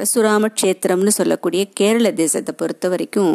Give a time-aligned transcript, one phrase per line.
[0.00, 3.34] பரசுராம க்ஷேத்திரம்னு சொல்லக்கூடிய கேரள தேசத்தை பொறுத்த வரைக்கும்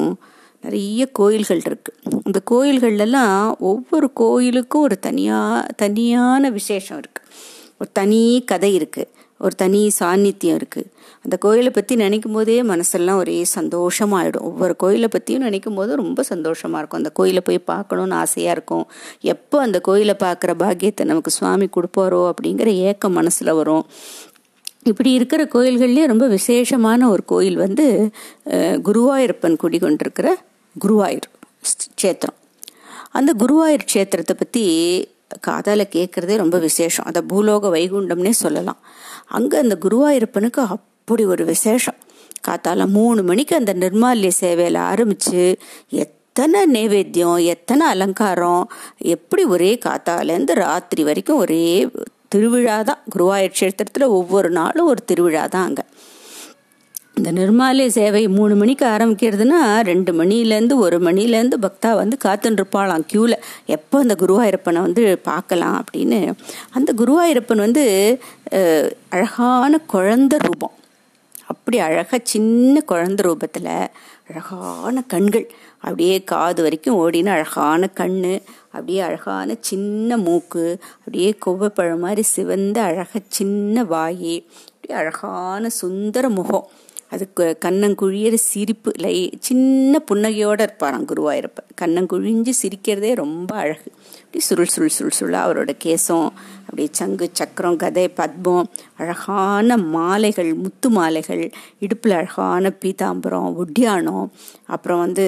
[0.64, 5.40] நிறைய கோயில்கள் இருக்குது இந்த கோயில்கள்லாம் ஒவ்வொரு கோயிலுக்கும் ஒரு தனியா
[5.76, 7.30] தனியான விசேஷம் இருக்குது
[7.78, 10.90] ஒரு தனி கதை இருக்குது ஒரு தனி சாநித்தியம் இருக்குது
[11.26, 16.80] அந்த கோயிலை பற்றி நினைக்கும் போதே மனசெல்லாம் ஒரே சந்தோஷமாயிடும் ஒவ்வொரு கோயிலை பற்றியும் நினைக்கும் போது ரொம்ப சந்தோஷமாக
[16.82, 17.02] இருக்கும்.
[17.04, 18.86] அந்த கோயிலை போய் பார்க்கணுன்னு ஆசையாக இருக்கும்.
[19.34, 23.86] எப்போ அந்த கோயிலை பார்க்குற பாக்கியத்தை நமக்கு சுவாமி கொடுப்பாரோ அப்படிங்கிற ஏக்கம் மனசில் வரும்.
[24.90, 27.86] இப்படி இருக்கிற கோயில்கள்லேயே ரொம்ப விசேஷமான ஒரு கோயில் வந்து
[28.88, 30.28] குருவாயூரப்பன் குடிகொண்டிருக்கிற
[30.76, 31.28] குருவாயூர்
[32.00, 32.38] க்ஷேத்திரம்.
[33.18, 34.64] அந்த குருவாயூர் சேத்திரத்தை பற்றி
[35.48, 37.08] காதால் கேட்குறதே ரொம்ப விசேஷம்.
[37.10, 38.80] அதை பூலோக வைகுண்டம்னே சொல்லலாம்.
[39.38, 41.98] அங்கே அந்த குருவாயூரப்பனுக்கு அப்படி ஒரு விசேஷம்.
[42.48, 45.44] காத்தால மூணு மணிக்கு அந்த நிர்மால்ய சேவையில் ஆரம்பித்து
[46.04, 48.64] எத்தனை நைவேத்தியம் எத்தனை அலங்காரம்
[49.16, 51.64] எப்படி ஒரே காத்தாலேருந்து ராத்திரி வரைக்கும் ஒரே
[52.36, 55.86] திருவிழா தான் குருவாயூர் கஷேத்திரத்தில் ஒவ்வொரு நாளும் ஒரு திருவிழா தான் அங்கே.
[57.18, 63.36] இந்த நிர்மாலய சேவை மூணு மணிக்கு ஆரம்பிக்கிறதுனா ரெண்டு மணிலேருந்து ஒரு மணிலேருந்து பக்தா வந்து காத்துருப்பாளாம் இருப்பாளாம் க்யூவில்
[63.76, 66.20] எப்போ அந்த குருவாயூரப்பனை வந்து பார்க்கலாம் அப்படின்னு.
[66.78, 67.84] அந்த குருவாயூரப்பன் வந்து
[69.16, 70.76] அழகான குழந்த ரூபம்.
[71.54, 73.74] அப்படி அழகாக சின்ன குழந்த ரூபத்தில்
[74.30, 75.48] அழகான கண்கள்.
[75.86, 78.22] அப்படியே காது வரைக்கும் ஓடின அழகான கண்
[78.76, 80.66] அப்படியே அழகான சின்ன மூக்கு
[81.00, 84.36] அப்படியே கொவ்வைப்பழம் மாதிரி சிவந்த அழக சின்ன வாயி
[84.76, 86.68] அப்படியே அழகான சுந்தர முகம்.
[87.10, 93.90] அதுக்கு கண்ணங்குழியிற சிரிப்பு லை சின்ன புன்னகையோடு இருப்பாராம் குருவாயிருப்ப கண்ணங்குழிஞ்சு சிரிக்கிறதே ரொம்ப அழகு.
[94.36, 96.26] அப்படி சுருள் சுருள் சுருள் சுருளாக அவரோட கேசம்
[96.64, 101.44] அப்படி சங்கு சக்கரம் கதை பத்மம் அழகான மாலைகள் முத்து மாலைகள்
[101.80, 104.28] இடுப்பில் அழகான பீதாம்பரம் ஒட்டியானம்
[104.68, 105.26] அப்புறம் வந்து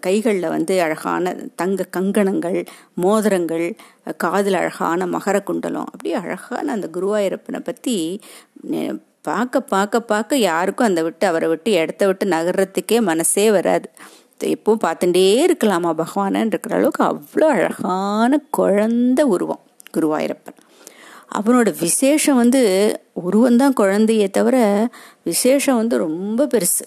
[0.00, 2.60] கைகளில் வந்து அழகான தங்க கங்கணங்கள்
[2.94, 3.66] மோதிரங்கள்
[4.16, 7.96] காதில் அழகான மகர குண்டலம் அப்படி அழகான அந்த குருவாயூரப்பனை பற்றி
[9.24, 13.88] பார்க்க பார்க்க பார்க்க யாருக்கும் அந்த விட்டு அவரை விட்டு இடத்த விட்டு நகர்றதுக்கே மனசே வராது.
[14.46, 15.90] எப்பவும் பார்த்துட்டே இருக்கலாமா?
[15.94, 19.62] பகவானன் இருக்கிற அளவுக்கு அவ்வளோ அழகான குழந்த உருவம்
[19.96, 20.58] குருவாயிரப்பன்.
[21.38, 22.62] அவனோட விசேஷம் வந்து
[23.30, 24.56] உருவந்தான் குழந்தையே தவிர
[25.22, 26.86] விசேஷம் வந்து ரொம்ப பெருசு.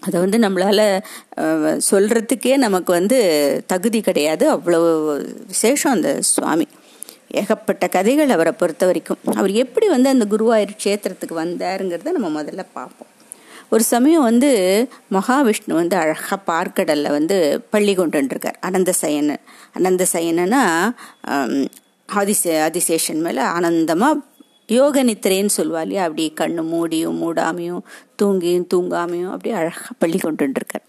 [0.00, 3.18] அதை வந்து நம்மளால் சொல்கிறதுக்கே நமக்கு வந்து
[3.66, 4.54] தகுதி கிடையாது.
[4.54, 4.80] அவ்வளோ
[5.46, 6.66] விசேஷம் அந்த சுவாமி.
[7.30, 9.18] ஏகப்பட்ட கதைகள் அவரை பொறுத்த வரைக்கும்.
[9.34, 13.10] அவர் எப்படி வந்து அந்த குருவாயூர் க்ஷேத்திரத்துக்கு வந்தாருங்கிறத நம்ம முதல்ல பார்ப்போம்.
[13.72, 14.50] ஒரு சமயம் வந்து
[15.12, 17.36] மகாவிஷ்ணு வந்து அழகாக பார்க்கடலில் வந்து
[17.70, 19.42] பள்ளி கொண்டுருக்கார் அனந்த சயனன்
[19.74, 20.62] அனந்த சயனனா
[22.08, 24.20] ஆதிசே ஆதிசேஷன் மேலே ஆனந்தமாக
[24.68, 26.04] யோக நித்திரைன்னு சொல்லுவா இல்லையா?
[26.04, 27.82] அப்படி கண்ணு மூடியும் மூடாமையும்
[28.22, 30.86] தூங்கியும் தூங்காமையும் அப்படியே அழகாக பள்ளி கொண்டுருக்கார்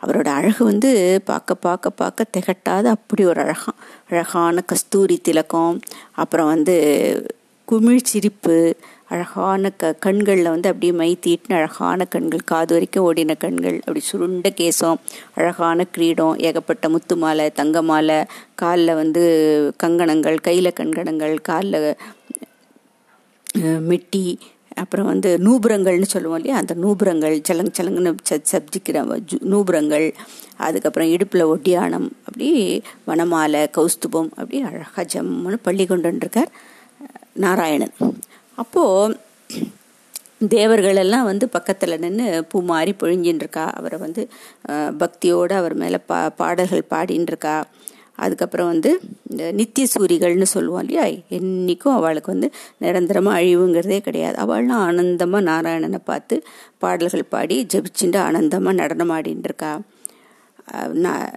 [0.00, 0.90] அவரோட அழகு வந்து
[1.24, 3.78] பார்க்க பார்க்க பார்க்க திகட்டாத அப்படி ஒரு அழகாம்
[4.10, 5.78] அழகான கஸ்தூரி திலக்கம்
[6.14, 6.76] அப்புறம் வந்து
[7.68, 8.54] குமிழ் சிரிப்பு
[9.08, 14.48] அழகான க கண்களில் வந்து அப்படியே மை தீட்டின அழகான கண்கள் காது வரைக்கும் ஓடின கண்கள் அப்படி சுருண்ட
[14.58, 14.98] கேசம்
[15.34, 18.18] அழகான கிரீடம் ஏகப்பட்ட முத்து மாலை தங்க மாலை
[18.54, 19.22] காலில் வந்து
[19.82, 21.80] கங்கணங்கள் கையில் கண்கணங்கள் காலில்
[23.88, 24.24] மெட்டி
[24.76, 26.56] அப்புறம் வந்து நூபுரங்கள்னு சொல்லுவோம் இல்லையா?
[26.58, 28.12] அந்த நூபுரங்கள் சலங் சலங்குன்னு
[28.52, 28.98] சப்ஜிக்கிற
[29.52, 30.06] நூபுரங்கள்
[30.58, 32.48] அதுக்கப்புறம் இடுப்பில் ஒட்டியானம் அப்படி
[33.08, 36.52] வனமாலை கௌஸ்துபம் அப்படி அழகாக ஜம்முன்னு பள்ளி கொண்டுருக்கார்
[37.44, 37.94] நாராயணன்.
[38.62, 39.16] அப்போது
[40.54, 44.22] தேவர்கள் எல்லாம் வந்து பக்கத்தில் நின்று பூ மாறி பொழிஞ்சின்னு இருக்கா அவரை வந்து
[45.02, 47.54] பக்தியோடு அவர் மேலே பா பாடல்கள் பாடின்னு இருக்கா
[48.24, 48.90] அதுக்கப்புறம் வந்து
[49.30, 51.04] இந்த நித்திய சூரிகள்னு சொல்லுவோம் இல்லையா?
[51.36, 52.48] என்றைக்கும் அவளுக்கு வந்து
[52.84, 54.36] நிரந்தரமாக அழிவுங்கிறதே கிடையாது.
[54.44, 56.36] அவள்லாம் ஆனந்தமாக நாராயணனை பார்த்து
[56.84, 59.72] பாடல்கள் பாடி ஜபிச்சுட்டு ஆனந்தமாக நடனம் ஆடின்னு இருக்கா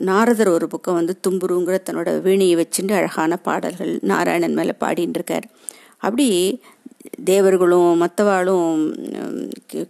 [0.08, 5.46] நாரதர் ஒரு பக்கம் வந்து தும்புருங்கிற தன்னோட வீணையை வச்சுட்டு அழகான பாடல்கள் நாராயணன் மேலே பாடின்னு இருக்கார்
[6.02, 6.28] அப்படி
[7.24, 8.80] தேவர்களும் மற்றவாளும்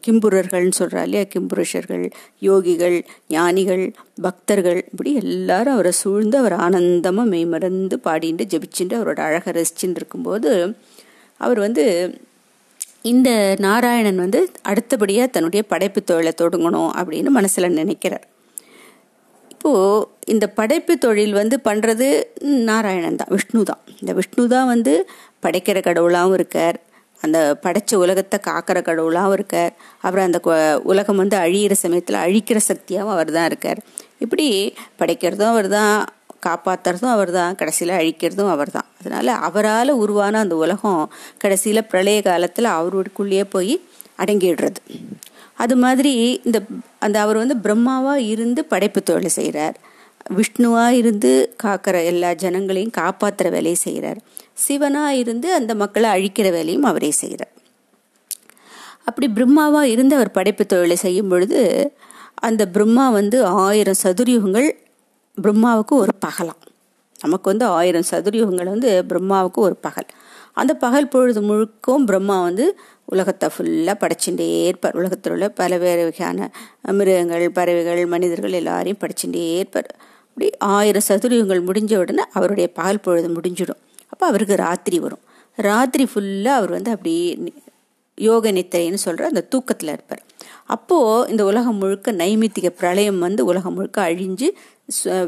[0.05, 1.25] கிம்புரர்கள்னு சொல்கிறா இல்லையா?
[1.33, 2.03] கிம்புருஷர்கள்
[2.39, 3.83] யோகிகள் ஞானிகள்
[4.21, 10.51] பக்தர்கள் இப்படி எல்லாரும் அவரை சூழ்ந்து அவர் ஆனந்தமாக மெய்மறந்து பாடிட்டு ஜபிச்சுட்டு அவரோட அழகை ரசிச்சுட்டு இருக்கும்போது
[11.41, 11.85] அவர் வந்து
[13.03, 13.29] இந்த
[13.59, 18.25] நாராயணன் வந்து அடுத்தபடியாக தன்னுடைய படைப்பு தொழிலை தொடங்கணும் அப்படின்னு மனசில் நினைக்கிறார்.
[19.51, 22.07] இப்போது இந்த படைப்பு தொழில் வந்து பண்ணுறது
[22.41, 24.93] நாராயணன் தான் விஷ்ணு தான் இந்த விஷ்ணு தான் வந்து
[25.43, 26.77] படைக்கிற கடவுளாகவும் இருக்கார்.
[27.21, 29.73] அந்த படைச்ச உலகத்தை காக்கிற கடவுளாகவும் இருக்கார்.
[30.03, 30.39] அப்புறம் அந்த
[30.91, 33.81] உலகம் வந்து அழியிற சமயத்தில் அழிக்கிற சக்தியாகவும் அவர் தான் இருக்கார்.
[34.25, 34.47] இப்படி
[35.01, 35.93] படைக்கிறதும் அவர் தான்
[36.47, 41.03] காப்பாற்றுறதும் அவர் தான் கடைசியில் அழிக்கிறதும் அவர் தான் அதனால் அவரால் உருவான அந்த உலகம்
[41.43, 43.73] கடைசியில் பிரளய காலத்தில் அவருக்குள்ளேயே போய்
[44.23, 44.79] அடங்கிடுறது.
[45.63, 46.13] அது மாதிரி
[46.47, 46.57] இந்த
[47.05, 49.75] அந்த அவர் வந்து பிரம்மாவாக இருந்து படைப்பு தொழில் செய்கிறார்
[50.37, 51.31] விஷ்ணுவாக இருந்து
[51.63, 54.19] காக்கிற எல்லா ஜனங்களையும் காப்பாற்றுற வேலையை செய்கிறார்
[54.67, 57.53] சிவனாக இருந்து அந்த மக்களை அழிக்கிற வேலையும் அவரே செய்கிறார்.
[59.03, 61.61] அப்படி பிரம்மாவாக இருந்து அவர் படைப்பு தொழிலை செய்யும் பொழுது
[62.47, 64.69] அந்த பிரம்மா வந்து ஆயிரம் சதுர்யுகங்கள்
[65.41, 66.61] பிரம்மாவுக்கு ஒரு பகலாம்.
[67.21, 70.09] நமக்கு வந்து ஆயிரம் சதுர்யுகங்கள் வந்து பிரம்மாவுக்கு ஒரு பகல்.
[70.53, 72.65] அந்த பகல் பொழுது முழுக்கும் பிரம்மா வந்து
[73.05, 74.95] உலகத்தை ஃபுல்லாக படைச்சுட்டே இருப்பார்.
[74.95, 76.49] உலகத்தில் உள்ள பல வேறு வகையான
[76.91, 79.91] மிருகங்கள் பறவைகள் மனிதர்கள் எல்லாரையும் படைச்சுட்டே இருப்பார்.
[80.29, 83.81] அப்படி ஆயிரம் சதுரியுகங்கள் முடிஞ்ச உடனே அவருடைய பகல் பொழுது முடிஞ்சிடும்.
[84.11, 85.23] அப்போ அவருக்கு ராத்திரி வரும்.
[85.57, 87.13] ராத்திரி ஃபுல்லாக அவர் வந்து அப்படி
[88.17, 90.23] யோக நித்திரைன்னு சொல்கிற அந்த தூக்கத்தில் இருப்பார்.
[90.75, 94.47] அப்போது இந்த உலகம் முழுக்க நைமித்திக பிரளயம் வந்து உலகம் முழுக்க அழிஞ்சு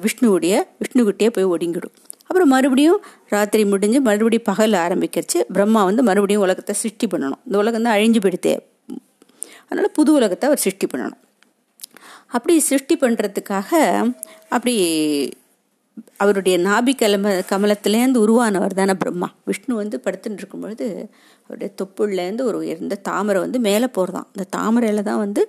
[0.05, 1.95] விஷ்ணுவுடைய விஷ்ணுக்கிட்டே போய் ஒடுங்கிடும்.
[2.27, 2.99] அப்புறம் மறுபடியும்
[3.33, 7.41] ராத்திரி முடிஞ்சு மறுபடியும் பகல் ஆரம்பிக்கிறச்சு பிரம்மா வந்து மறுபடியும் உலகத்தை சிருஷ்டி பண்ணணும்.
[7.47, 8.53] இந்த உலகம் தான் அழிஞ்சு போயிடுத்தே
[9.67, 11.21] அதனால் புது உலகத்தை அவர் சிருஷ்டி பண்ணணும்.
[12.35, 13.71] அப்படி சிருஷ்டி பண்ணுறதுக்காக
[14.55, 14.73] அப்படி
[16.23, 19.29] அவருடைய நாபி கலம கமலத்திலேருந்து உருவானவர் தானே பிரம்மா.
[19.49, 20.87] விஷ்ணு வந்து படுத்துட்டு பொழுது
[21.45, 25.43] அவருடைய தொப்புள்லேருந்து ஒரு உயர்ந்த தாமரை வந்து மேலே போகிறதான் அந்த தாமரையில் தான் வந்து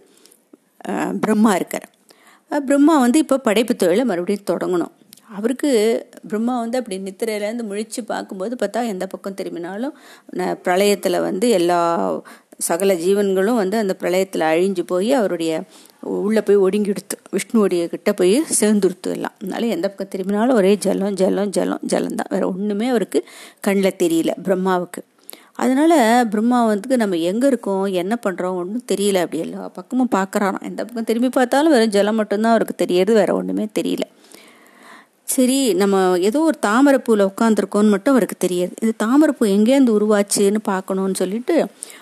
[1.24, 1.86] பிரம்மா இருக்கார்.
[2.50, 4.92] பிரம்மா வந்து இப்போ படைப்பு தொழிலை மறுபடியும் தொடங்கணும்.
[5.38, 5.70] அவருக்கு
[6.30, 9.94] பிரம்மா வந்து அப்படி நித்திரையிலேருந்து முழிச்சு பார்க்கும்போது பார்த்தா எந்த பக்கம் திரும்பினாலும்
[10.66, 11.78] பிரளயத்தில் வந்து எல்லா
[12.68, 15.52] சகல ஜீவன்களும் வந்து அந்த பிரளயத்தில் அழிஞ்சு போய் அவருடைய
[16.04, 19.34] உள்ளே போய் ஒடுங்கிடுத்து விஷ்ணுவோடைய கிட்ட போய் சேர்ந்துருத்து எல்லாம்.
[19.40, 22.30] அதனால எந்த பக்கம் திரும்பினாலும் ஒரே ஜலம் ஜலம் ஜலம் ஜலம் தான்.
[22.30, 23.24] வேறு ஒன்றுமே அவருக்கு
[23.60, 25.02] கண்ணில் தெரியல பிரம்மாவுக்கு.
[25.52, 30.60] அதனால் பிரம்மா வந்து நம்ம எங்கே இருக்கோம் என்ன பண்ணுறோம் ஒன்றும் தெரியல அப்படி எல்லா பக்கமும் பார்க்குறாராம்.
[30.60, 34.06] எந்த பக்கம் திரும்பி பார்த்தாலும் வெறும் ஜலம் மட்டும்தான் அவருக்கு தெரியறது வேறு ஒன்றுமே தெரியல.
[35.28, 35.96] சரி நம்ம
[36.28, 38.72] ஏதோ ஒரு தாமரைப்பூவில் உட்காந்துருக்கோன்னு மட்டும் அவருக்கு தெரியாது.
[38.82, 41.54] இது தாமரைப்பூ எங்கேருந்து உருவாச்சுன்னு பார்க்கணுன்னு சொல்லிட்டு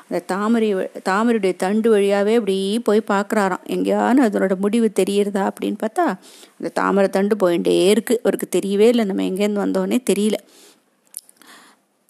[0.06, 0.68] அந்த தாமரை
[1.10, 2.56] தாமரையுடைய தண்டு வழியாகவே அப்படி
[2.88, 3.64] போய் பார்க்குறாராம்.
[3.76, 6.06] எங்கேயானு அதனோட முடிவு தெரியறதா அப்படின்னு பார்த்தா
[6.58, 9.06] அந்த தாமரை தண்டு போயிட்டே இருக்குது அவருக்கு தெரியவே இல்லை.
[9.10, 10.38] நம்ம எங்கேருந்து வந்தோன்னே தெரியல.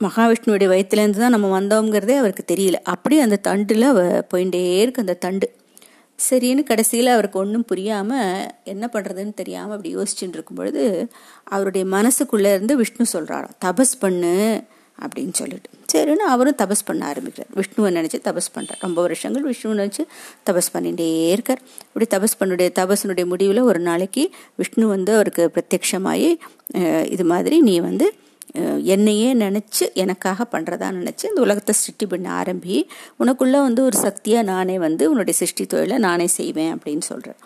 [0.01, 2.79] மகாவிஷ்ணுவுடைய வயிற்றுலேருந்து தான் நம்ம வந்தோங்கிறதே அவருக்கு தெரியல.
[2.95, 3.89] அப்படி அந்த தண்டில்
[4.33, 5.49] போயிட்டே இருக்கு அந்த தண்டு.
[6.19, 10.85] சரின்னு கடைசியில் அவருக்கு ஒன்றும் புரியாமல் என்ன பண்ணுறதுன்னு தெரியாமல் அப்படி யோசிச்சுட்டு இருக்கும் பொழுது
[11.55, 14.35] அவருடைய மனசுக்குள்ளே இருந்து விஷ்ணு சொல்கிறாராம் தபஸ் பண்ணு
[14.99, 15.69] அப்படின்னு சொல்லிட்டு.
[15.93, 17.51] சரின்னு அவரும் தபஸ் பண்ண ஆரம்பிக்கிறார்.
[17.61, 20.03] விஷ்ணுவை நினச்சி தபஸ் பண்ணுறார் ரொம்ப வருஷங்கள் விஷ்ணுவை நினச்சி
[20.49, 21.61] தபஸ் பண்ணிகிட்டே இருக்கார்.
[21.89, 24.25] இப்படி தபஸ் பண்ணுடைய தபஸினுடைய முடிவில் ஒரு நாளைக்கு
[24.61, 26.31] விஷ்ணு வந்து அவருக்கு பிரத்யட்சமாகி
[27.15, 28.09] இது மாதிரி நீ வந்து
[28.85, 32.87] என்னையே நினச்சி எனக்காக பண்ணுறதா நினச்சி இந்த உலகத்தை சிருஷ்டி பண்ண ஆரம்பி
[33.19, 37.39] உனக்குள்ளே வந்து ஒரு சக்தியாக நானே வந்து உன்னுடைய சிருஷ்டி தொழிலை நானே செய்வேன் அப்படின்னு சொல்கிறேன்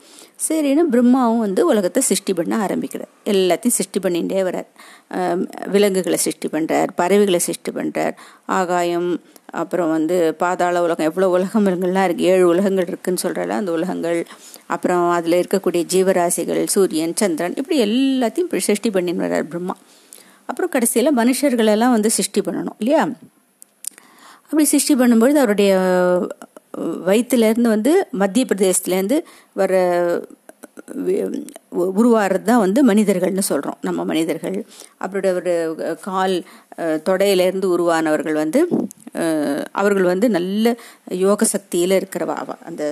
[0.49, 3.08] சரின்னு பிரம்மாவும் வந்து உலகத்தை சிருஷ்டி பண்ண ஆரம்பிக்கிறார்.
[3.26, 4.69] எல்லாத்தையும் சிருஷ்டி பண்ணிகிட்டே வரார்
[5.67, 8.14] விலங்குகளை சிருஷ்டி பண்ணுறார் பறவைகளை சிருஷ்டி பண்ணுறார்
[8.47, 9.20] ஆகாயம்
[9.53, 14.26] அப்புறம் வந்து பாதாள உலகம் எவ்வளோ உலகங்கள்லாம் இருக்குது ஏழு உலகங்கள் இருக்குதுன்னு சொல்கிறால அந்த உலகங்கள்
[14.67, 19.76] அப்புறம் அதில் இருக்கக்கூடிய ஜீவராசிகள் சூரியன் சந்திரன் இப்படி எல்லாத்தையும் சிருஷ்டி பண்ணின்னு வர்றார் பிரம்மா.
[20.48, 23.02] அப்புறம் கடைசியில் மனுஷர்களெல்லாம் வந்து சிருஷ்டி பண்ணணும் இல்லையா?
[24.48, 25.72] அப்படி சிருஷ்டி பண்ணும்பொழுது அவருடைய
[27.08, 29.19] வயிற்றுலேருந்து வந்து மத்திய பிரதேசத்துலேருந்து
[29.60, 29.72] வர
[32.00, 34.56] உருவாகிறது தான் வந்து மனிதர்கள்னு சொல்கிறோம் நம்ம மனிதர்கள்.
[35.04, 35.54] அப்படி ஒரு
[36.08, 36.34] கால்
[37.08, 38.60] தொடையிலேருந்து உருவானவர்கள் வந்து
[39.81, 40.75] அவர்கள் வந்து நல்ல
[41.25, 42.38] யோக சக்தியில் இருக்கிறவா
[42.70, 42.84] அந்த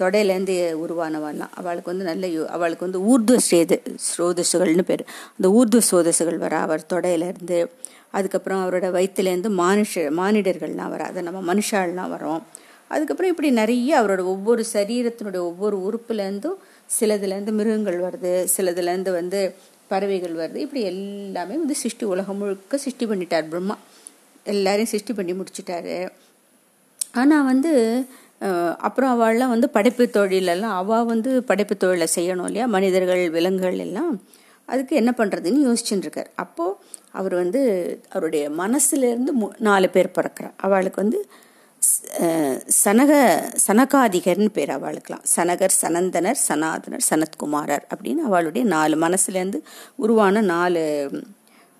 [0.00, 0.54] தொடையிலேருந்து
[0.84, 1.54] உருவானவாள்லாம்.
[1.54, 3.76] அவளுக்கு வந்து நல்ல அவளுக்கு வந்து ஊர்துவ சேது
[4.08, 5.04] ஸ்ரோதசுகள்னு பேர்.
[5.36, 7.66] அந்த ஊர்துவ சோதசுகள் வர அவர் தொடையிலேருந்து.
[8.10, 11.04] அதுக்கப்புறம் அவரோட வயிற்றுலேருந்து மானுஷ மானிடர்கள்லாம் வர.
[11.04, 12.42] அதை நம்ம மனுஷாள்லாம் வரோம்
[12.88, 16.58] அதுக்கப்புறம் இப்படி நிறைய அவரோட ஒவ்வொரு சரீரத்தினுடைய ஒவ்வொரு உறுப்புலேருந்தும்
[17.00, 18.46] சிலதுலேருந்து மிருகங்கள் வருது.
[18.56, 19.54] சிலதுலேருந்து வந்து
[19.86, 20.56] பறவைகள் வருது.
[20.56, 23.78] இப்படி எல்லாமே வந்து சிருஷ்டி உலகம் முழுக்க சிருஷ்டி பண்ணிட்டார் பிரம்மா.
[24.44, 26.08] எல்லாரையும் சிருஷ்டி பண்ணி முடிச்சிட்டாரு.
[27.12, 27.72] ஆனால் வந்து
[28.86, 32.66] அப்புறம் அவள்லாம் வந்து படைப்பு தொழிலெல்லாம் அவள் வந்து படைப்பு தொழிலை செய்யணும் இல்லையா?
[32.66, 34.12] மனிதர்கள் விலங்குகள் எல்லாம்.
[34.68, 36.30] அதுக்கு என்ன பண்ணுறதுன்னு யோசிச்சுட்டு இருக்கார்.
[36.34, 36.76] அப்போது
[37.18, 37.60] அவர் வந்து
[38.10, 40.54] அவருடைய மனசுலேருந்து நாலு பேர் பிறக்கிறார்.
[40.56, 41.18] அவளுக்கு வந்து
[42.84, 43.12] சனக
[43.66, 45.24] சனகாதிகர்னு பேர் அவளுக்கெல்லாம்.
[45.34, 49.60] சனகர் சனந்தனர் சனாதனர் சனத்குமாரர் அப்படின்னு அவளுடைய நாலு மனசுலேருந்து
[49.96, 50.82] உருவான நாலு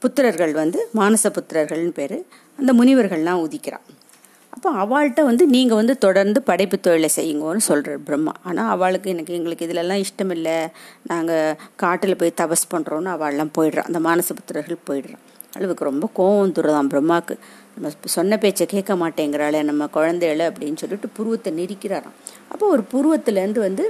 [0.02, 2.18] புத்திரர்கள் வந்து மானச புத்திரர்கள்னு பேர்.
[2.58, 3.86] அந்த முனிவர்கள்லாம் உதிக்கிறான்
[4.54, 8.32] அப்போ அவள்கிட்ட வந்து நீங்கள் வந்து தொடர்ந்து படைப்பு தொழிலை செய்யுங்கன்னு சொல்கிறார் பிரம்மா.
[8.48, 10.56] ஆனால் அவளுக்கு எனக்கு எங்களுக்கு இதிலெல்லாம் இஷ்டம் இல்லை
[11.06, 15.22] நாங்கள் காட்டில் போய் தபஸ் பண்ணுறோன்னு அவள்லாம் போயிடுறான் அந்த மானசபுத்திரர்கள் போயிடுறான்
[15.56, 17.34] அளவுக்கு ரொம்ப கோவம் துறதான் பிரம்மாவுக்கு
[17.74, 22.16] நம்ம சொன்ன பேச்சை கேட்க மாட்டேங்கிறாளே நம்ம குழந்தைகள அப்படின்னு சொல்லிட்டு புருவத்தை நெரிக்கிறாராம்.
[22.52, 23.84] அப்போ ஒரு புருவத்துலேருந்து வந்து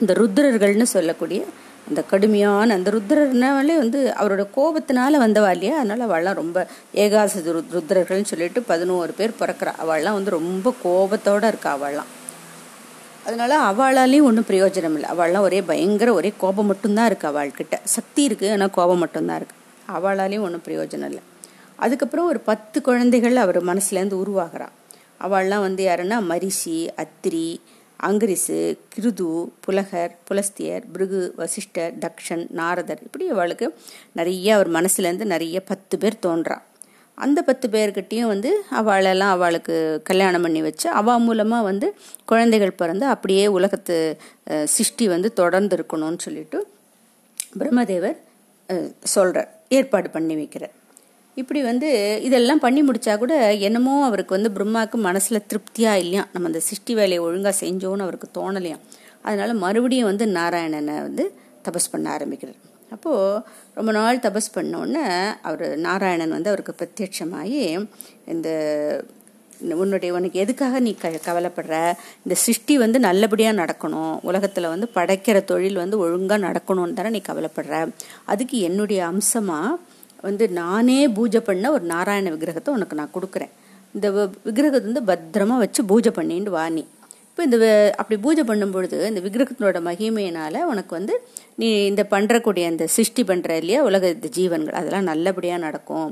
[0.00, 1.40] இந்த ருத்ரர்கள்னு சொல்லக்கூடிய
[1.88, 5.78] அந்த கடுமையான அந்த ருத்ரர்னாலே வந்து அவரோட கோபத்தினால வந்தவா இல்லையா?
[5.78, 7.30] அதனால அவள்லாம் ரொம்ப ஏகாச
[7.74, 9.72] ருத்ரர்கள்னு சொல்லிட்டு பதினோரு பேர் பிறக்கிறா.
[9.84, 12.10] அவள்லாம் வந்து ரொம்ப கோபத்தோட இருக்கா அவள்லாம்
[13.26, 15.10] அதனால அவளாலையும் ஒன்றும் பிரயோஜனம் இல்லை.
[15.10, 17.74] அவள்லாம் ஒரே பயங்கர ஒரே கோபம் மட்டும்தான் இருக்கு அவள்கிட்ட.
[17.84, 19.56] சக்தி இருக்கு ஆனால் கோபம் மட்டும்தான் இருக்கு.
[19.92, 21.22] அவளாலையும் ஒன்றும் பிரயோஜனம் இல்லை.
[21.76, 24.72] அதுக்கப்புறம் ஒரு பத்து குழந்தைகள் அவர் மனசுலேருந்து உருவாகிறான்
[25.20, 26.16] அவள்லாம் வந்து யாருன்னா?
[26.28, 27.46] மரிசி அத்திரி
[28.02, 33.74] அங்கிரிசு கிருது புலகர் புலஸ்தியர் பிருகு வசிஷ்டர் தக்ஷன் நாரதர் இப்படி அவளுக்கு
[34.12, 36.62] நிறைய அவர் மனசுலேருந்து நிறைய பத்து பேர் தோன்றான்
[37.14, 41.94] அந்த பத்து பேர்கிட்டையும் வந்து அவளெல்லாம் அவளுக்கு கல்யாணம் பண்ணி வச்சு அவள் மூலமாக வந்து
[42.24, 43.96] குழந்தைகள் பிறந்து அப்படியே உலகத்து
[44.64, 46.60] சிருஷ்டி வந்து தொடர்ந்து இருக்கணும்னு சொல்லிட்டு
[47.58, 48.18] பிரம்மதேவர்
[49.04, 50.74] சொல்கிறார் ஏற்பாடு பண்ணி வைக்கிறார்.
[51.40, 51.88] இப்படி வந்து
[52.22, 53.34] இதெல்லாம் பண்ணி முடித்தா கூட
[53.66, 56.22] என்னமோ அவருக்கு வந்து பிரம்மாவுக்கு மனசில் திருப்தியாக இல்லையா?
[56.32, 58.82] நம்ம அந்த சிருஷ்டி வேலையை ஒழுங்காக செஞ்சோன்னு அவருக்கு தோணலையாம்
[59.22, 61.24] அதனால் மறுபடியும் வந்து நாராயணனை வந்து
[61.66, 62.60] தபஸ் பண்ண ஆரம்பிக்கிறார்.
[62.90, 63.42] அப்போது
[63.74, 65.04] ரொம்ப நாள் தபஸ் பண்ணோடனே
[65.42, 67.60] அவர் நாராயணன் வந்து அவருக்கு பிரத்யட்சமாகி
[68.34, 68.48] இந்த
[69.82, 71.74] உன்னுடைய உனக்கு எதுக்காக நீ க கவலைப்படுற?
[72.24, 74.14] இந்த சிருஷ்டி வந்து நல்லபடியாக நடக்கணும்.
[74.22, 77.76] உலகத்தில் வந்து படைக்கிற தொழில் வந்து ஒழுங்காக நடக்கணும்னு தானே நீ கவலைப்படுற?
[78.24, 79.78] அதுக்கு என்னுடைய அம்சமாக
[80.28, 83.52] வந்து நானே பூஜை பண்ண ஒரு நாராயண விக்கிரகத்தை உனக்கு நான் கொடுக்குறேன்.
[83.96, 84.08] இந்த
[84.46, 86.84] விக்கிரகத்தை வந்து பத்திரமா வச்சு பூஜை பண்ணிட்டு வா நீ.
[87.30, 87.58] இப்போ இந்த
[88.00, 91.14] அப்படி பூஜை பண்ணும் பொழுது இந்த விக்கிரகத்தினோட மகிமையினால் உனக்கு வந்து
[91.60, 96.10] நீ இந்த பண்ணுறக்கூடிய அந்த சிருஷ்டி பண்ணுற இல்லையா உலக ஜீவன்கள் அதெல்லாம் நல்லபடியாக நடக்கும்.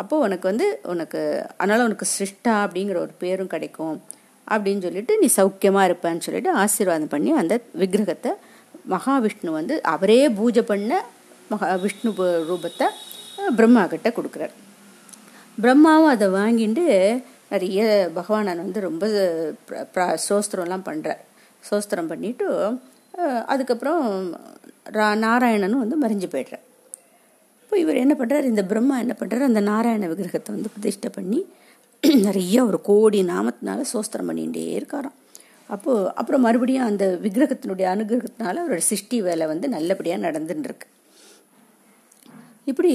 [0.00, 1.20] அப்போது உனக்கு வந்து உனக்கு
[1.60, 3.96] அதனால் உனக்கு சிருஷ்டா அப்படிங்கிற ஒரு பேரும் கிடைக்கும்.
[4.46, 8.30] அப்படின்னு சொல்லிட்டு நீ சௌக்கியமாக இருப்பேன்னு சொல்லிட்டு ஆசீர்வாதம் பண்ணி அந்த விக்கிரகத்தை
[8.92, 10.92] மகாவிஷ்ணு வந்து அவரே பூஜை பண்ண
[11.52, 12.10] மகா விஷ்ணு
[12.50, 12.86] ரூபத்தை
[13.58, 14.54] பிரம்மா கிட்ட கொடுக்குறார்.
[15.58, 16.84] பிரம்மாவும் அதை வாங்கிட்டு
[17.52, 17.80] நிறைய
[18.18, 19.04] பகவானன் வந்து ரொம்ப
[20.28, 21.22] சோஸ்திரம்லாம் பண்ணுறார்
[21.68, 22.46] சோஸ்திரம் பண்ணிவிட்டு
[23.52, 24.02] அதுக்கப்புறம்
[24.96, 26.64] ரா நாராயணனும் வந்து மறைஞ்சு போய்ட்றார்.
[27.62, 31.40] இப்போ இவர் என்ன பண்ணுறாரு இந்த பிரம்மா என்ன பண்ணுறாரு அந்த நாராயண விக்கிரகத்தை வந்து பிரதிஷ்டை பண்ணி
[32.26, 35.16] நிறைய ஒரு கோடி நாமத்தினால சோஸ்திரம் பண்ணிகிட்டே இருக்காராம்.
[35.70, 40.86] அப்போது அப்புறம் மறுபடியும் அந்த விக்கிரகத்தினுடைய அனுகிரகத்தினால அவரோட சிருஷ்டி வேலை வந்து நல்லபடியாக நடந்துட்டுருக்கு.
[42.70, 42.94] இப்படி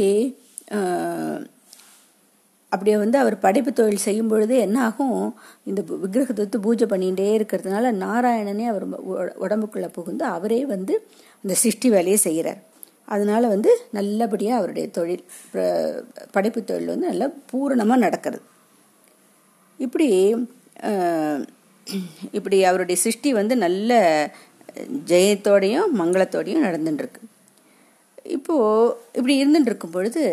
[2.74, 5.20] அப்படியே வந்து அவர் படைப்பு தொழில் செய்யும் பொழுது என்ன ஆகும்?
[5.70, 8.86] இந்த விக்கிரகத்தை வந்து பூஜை பண்ணிகிட்டே இருக்கிறதுனால நாராயணனே அவர்
[9.46, 10.94] உடம்புக்குள்ளே புகுந்து அவரே வந்து
[11.44, 12.62] அந்த சிருஷ்டி வேலையை செய்கிறார்.
[13.14, 15.26] அதனால் வந்து நல்லபடியாக அவருடைய தொழில்
[16.36, 18.44] படைப்பு தொழில் வந்து நல்லா பூரணமாக நடக்கிறது.
[19.86, 20.10] இப்படி
[22.38, 23.92] இப்படி அவருடைய சிருஷ்டி வந்து நல்ல
[25.12, 27.22] ஜெயத்தோடையும் மங்களத்தோடையும் நடந்துட்டுருக்கு.
[28.36, 30.24] இப்போது இப்படி இருந்துட்டு இருக்கும் பொழுது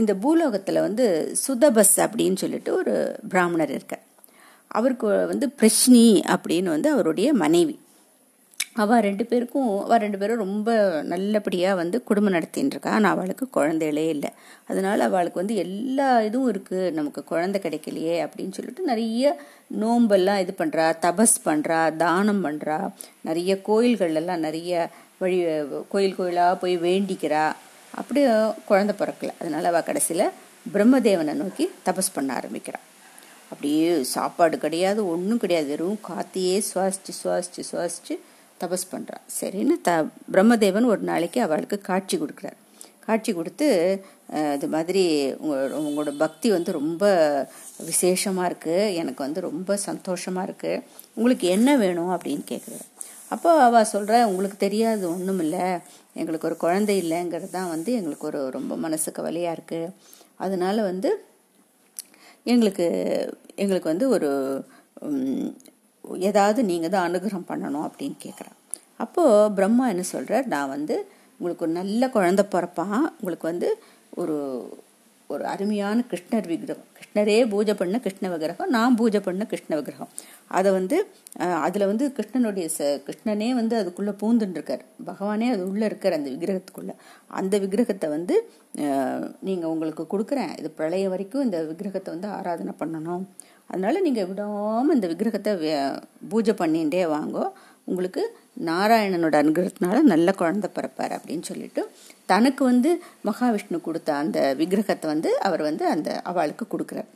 [0.00, 1.04] இந்த பூலோகத்தில் வந்து
[1.46, 2.94] சுதபஸ் அப்படின்னு சொல்லிட்டு ஒரு
[3.32, 4.04] பிராமணர் இருக்கார்.
[4.78, 7.76] அவருக்கு வந்து பிரஷ்னி அப்படின்னு வந்து அவருடைய மனைவி.
[8.82, 10.70] அவள் ரெண்டு பேருக்கும் அவள் ரெண்டு பேரும் ரொம்ப
[11.12, 14.30] நல்லபடியாக வந்து குடும்பம் நடத்தின்னு இருக்கா ஆனால் அவளுக்கு குழந்தைகளே இல்லை.
[14.70, 19.32] அதனால அவளுக்கு வந்து எல்லா இதுவும் இருக்குது நமக்கு குழந்தை கிடைக்கலையே அப்படின்னு சொல்லிட்டு நிறைய
[19.82, 22.78] நோம்பெல்லாம் இது பண்ணுறா தபஸ் பண்ணுறா தானம் பண்ணுறா
[23.28, 24.90] நிறைய கோயில்கள்லாம் நிறைய
[25.22, 25.38] வழி
[25.92, 27.42] கோயில் கோயிலாக போய் வேண்டிக்கிறா?
[28.00, 28.28] அப்படியே
[28.68, 29.32] குழந்தை பிறக்கல.
[29.40, 30.24] அதனால அவள் கடைசியில்
[30.74, 32.86] பிரம்மதேவனை நோக்கி தபஸ் பண்ண ஆரம்பிக்கிறாள்
[33.50, 35.68] அப்படியே சாப்பாடு கிடையாது ஒன்றும் கிடையாது.
[35.72, 38.14] வெறும் காத்தியே சுவாசிச்சு சுவாசிச்சு சுவாசிச்சு
[38.62, 39.90] தபஸ் பண்ணுறான் சரின்னு த
[40.34, 42.58] பிரம்மதேவன் ஒரு நாளைக்கு அவளுக்கு காட்சி கொடுக்குறார்.
[43.06, 43.68] காட்சி கொடுத்து
[44.56, 45.04] இது மாதிரி
[45.82, 47.04] உங்களோட பக்தி வந்து ரொம்ப
[47.90, 50.82] விசேஷமாக இருக்குது எனக்கு வந்து ரொம்ப சந்தோஷமாக இருக்குது
[51.16, 52.86] உங்களுக்கு என்ன வேணும் அப்படின்னு கேட்குறாரு
[53.30, 55.66] அப்போ அவள் சொல்கிற உங்களுக்கு தெரியாது ஒன்றும் இல்லை
[56.14, 59.92] எங்களுக்கு ஒரு குழந்தை இல்லைங்கிறது தான் வந்து எங்களுக்கு ஒரு ரொம்ப மனசு கவலையாக இருக்குது
[60.36, 61.10] அதனால் வந்து
[62.46, 62.86] எங்களுக்கு
[63.56, 64.30] எங்களுக்கு வந்து ஒரு
[66.26, 68.56] ஏதாவது நீங்கள் தான் அனுகிரகம் பண்ணணும் அப்படின்னு கேட்குறான்
[68.96, 70.96] அப்போது பிரம்மா என்ன சொல்கிறார் நான் வந்து
[71.40, 73.68] உங்களுக்கு ஒரு நல்ல குழந்த பிறப்பான் உங்களுக்கு வந்து
[74.12, 74.36] ஒரு
[75.34, 76.88] ஒரு அருமையான கிருஷ்ணர் விக்கிரகம்.
[76.96, 80.10] கிருஷ்ணரே பூஜை பண்ண கிருஷ்ண விக்கிரகம் நான் பூஜை பண்ண கிருஷ்ண விக்கிரகம்.
[80.58, 80.96] அதை வந்து
[81.66, 86.96] அதில் வந்து கிருஷ்ணனுடைய ச கிருஷ்ணனே வந்து அதுக்குள்ளே பூந்துட்டுருக்கார் பகவானே அது உள்ளே இருக்கார் அந்த விக்கிரகத்துக்குள்ளே.
[87.40, 88.36] அந்த விக்கிரகத்தை வந்து
[89.48, 90.52] நீங்கள் உங்களுக்கு கொடுக்குறேன்.
[90.60, 93.24] இது பிரளயம் வரைக்கும் இந்த விக்கிரகத்தை வந்து ஆராதனை பண்ணணும்.
[93.72, 95.52] அதனால் நீங்கள் விடாமல் இந்த விக்கிரகத்தை
[96.30, 97.44] பூஜை பண்ணிகிட்டே வாங்கோ.
[97.90, 98.22] உங்களுக்கு
[98.68, 101.82] நாராயணனோட அனுகிரகத்தினால நல்ல குழந்தை பிறப்பார் அப்படின்னு சொல்லிட்டு
[102.26, 102.90] தனக்கு வந்து
[103.26, 107.08] மகாவிஷ்ணு கொடுத்த அந்த விக்கிரகத்தை வந்து அவர் வந்து அந்த அவளுக்கு கொடுக்குறார்.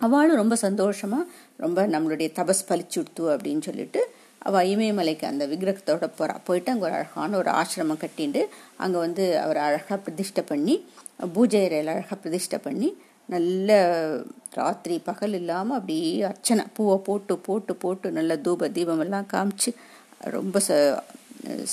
[0.00, 1.24] அவளும் ரொம்ப சந்தோஷமாக
[1.56, 4.00] ரொம்ப நம்மளுடைய தபஸ் பலிச்சுடுத்து அப்படின்னு சொல்லிட்டு
[4.42, 8.42] அவள் இமயமலைக்கு அந்த விக்கிரகத்தோட போகிறா போயிட்டு அங்கே ஒரு அழகான ஒரு ஆசிரமம் கட்டிட்டு
[8.76, 10.74] அங்கே வந்து அவர் அழகாக பிரதிஷ்டை பண்ணி
[11.32, 12.88] பூஜை அறையில் அழகாக பிரதிஷ்டை பண்ணி
[13.28, 13.70] நல்ல
[14.54, 19.70] ராத்திரி பகல் இல்லாமல் அப்படியே அர்ச்சனை பூவை போட்டு போட்டு போட்டு நல்ல தூப தீபம் எல்லாம் காமிச்சு
[20.30, 20.72] ரொம்ப ச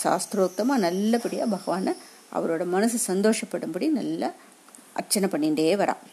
[0.03, 1.93] சாஸ்திரோக்தமாக நல்லபடியாக பகவானை
[2.33, 4.29] அவரோட மனசு சந்தோஷப்படும்படி நல்லா
[4.93, 6.03] அர்ச்சனை பண்ணிகிட்டே வரான்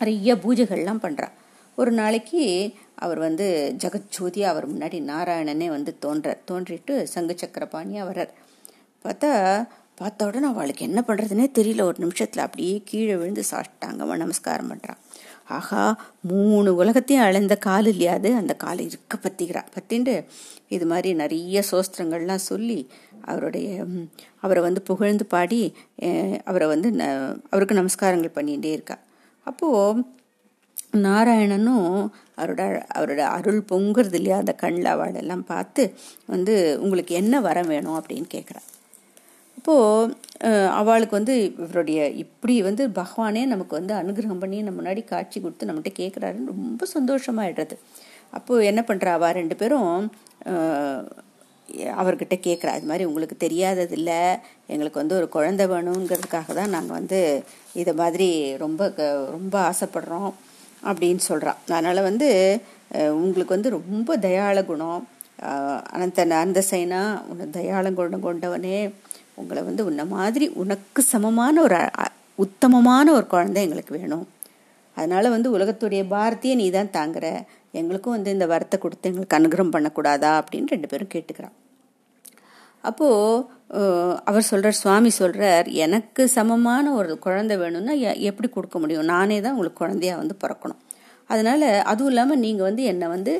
[0.00, 1.34] நிறைய பூஜைகள்லாம் பண்ணுறான்
[1.74, 2.42] ஒரு நாளைக்கு
[2.94, 3.46] அவர் வந்து
[3.82, 6.40] ஜெகஜோதியாக அவர் முன்னாடி நாராயணனே வந்து தோன்றார்.
[6.50, 8.32] தோன்றிட்டு சங்கு சக்கரபாணியாக வர்றார்.
[9.04, 9.30] பார்த்தா
[9.94, 11.82] பார்த்த உடனே அவளுக்கு என்ன பண்ணுறதுனே தெரியல.
[11.82, 15.00] ஒரு நிமிஷத்தில் அப்படியே கீழே விழுந்து சாப்பிட்டாங்க நமஸ்காரம் பண்ணுறான்
[15.56, 15.82] ஆஹா
[16.30, 19.62] மூணு உலகத்தையும் அழைந்த கால் இல்லையாது அந்த காலை இருக்க பத்திக்கிறா.
[19.76, 20.14] பத்திண்டு
[20.68, 22.78] இது மாதிரி நிறைய சோஸ்திரங்கள்லாம் சொல்லி
[23.24, 23.68] அவருடைய
[24.40, 25.60] அவரை வந்து புகழ்ந்து பாடி
[26.44, 26.88] அவரை வந்து
[27.50, 28.96] அவருக்கு நமஸ்காரங்கள் பண்ணிகிட்டே இருக்கா.
[29.46, 30.04] அப்போது
[31.04, 31.86] நாராயணனும்
[32.36, 32.62] அவரோட
[32.98, 34.36] அவரோட அருள் பொங்குறது இல்லையா?
[34.36, 35.82] அந்த கண்ணில் அவளெல்லாம் பார்த்து
[36.26, 37.98] வந்து உங்களுக்கு என்ன வரம் வேணும்?
[38.00, 38.62] அப்படின்னு கேட்குறா
[39.58, 45.68] அப்போது அவளுக்கு வந்து இவருடைய இப்படி வந்து பகவானே நமக்கு வந்து அனுகிரகம் பண்ணி நம்ம முன்னாடி காட்சி கொடுத்து
[45.68, 47.76] நம்மகிட்ட கேட்குறாருன்னு ரொம்ப சந்தோஷமாயிடுறது.
[48.36, 49.90] அப்போது என்ன பண்ணுறா அவள் ரெண்டு பேரும்
[52.00, 54.20] அவர்கிட்ட கேட்குறா இது மாதிரி உங்களுக்கு தெரியாதது இல்லை
[54.72, 57.18] எங்களுக்கு வந்து ஒரு குழந்தை வேணுங்கிறதுக்காக தான் நாங்கள் வந்து
[57.80, 58.28] இதை மாதிரி
[58.64, 58.82] ரொம்ப
[59.36, 60.32] ரொம்ப ஆசைப்படுறோம்.
[60.88, 62.28] அப்படின்னு சொல்கிறான் அதனால் வந்து
[63.22, 65.02] உங்களுக்கு வந்து ரொம்ப தயாள குணம்.
[65.94, 68.78] அனந்த அந்த சைனா உன்னை தயாள குணம் கொண்டவனே.
[69.40, 71.78] உங்களை வந்து உன்ன மாதிரி உனக்கு சமமான ஒரு
[72.44, 74.26] உத்தமமான ஒரு குழந்தை எங்களுக்கு வேணும்.
[74.96, 77.26] அதனால் வந்து உலகத்துடைய பாரதியை நீ தான் தாங்குற.
[77.78, 81.56] எங்களுக்கும் வந்து இந்த வரத்தை கொடுத்து எங்களுக்கு அனுகிரகம் பண்ணக்கூடாதா அப்படின்னு ரெண்டு பேரும் கேட்டுக்கிறான்.
[82.88, 83.44] அப்போது
[84.28, 87.94] அவர் சொல்கிறார் சுவாமி சொல்கிறார் எனக்கு சமமான ஒரு குழந்தை வேணும்னா
[88.30, 89.10] எப்படி கொடுக்க முடியும்?
[89.14, 90.80] நானே தான் உங்களுக்கு குழந்தையா வந்து பிறக்கணும்.
[91.30, 93.32] அதனால் அதுவும் இல்லாமல் நீங்கள் வந்து என்னை வந்து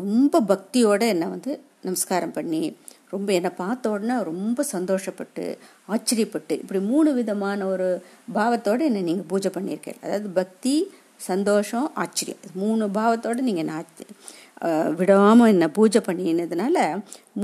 [0.00, 1.52] ரொம்ப பக்தியோடு என்னை வந்து
[1.88, 2.60] நமஸ்காரம் பண்ணி
[3.12, 5.44] ரொம்ப என்னை பார்த்த உடனே ரொம்ப சந்தோஷப்பட்டு
[5.94, 7.88] ஆச்சரியப்பட்டு இப்படி மூணு விதமான ஒரு
[8.38, 10.00] பாவத்தோடு என்னை நீங்கள் பூஜை பண்ணியிருக்கீங்க.
[10.06, 10.74] அதாவது பக்தி
[11.30, 12.40] சந்தோஷம் ஆச்சரியம்.
[12.62, 13.90] மூணு பாவத்தோடு நீங்கள் நான்
[14.98, 16.76] விடாமல் என்னை பூஜை பண்ணினதுனால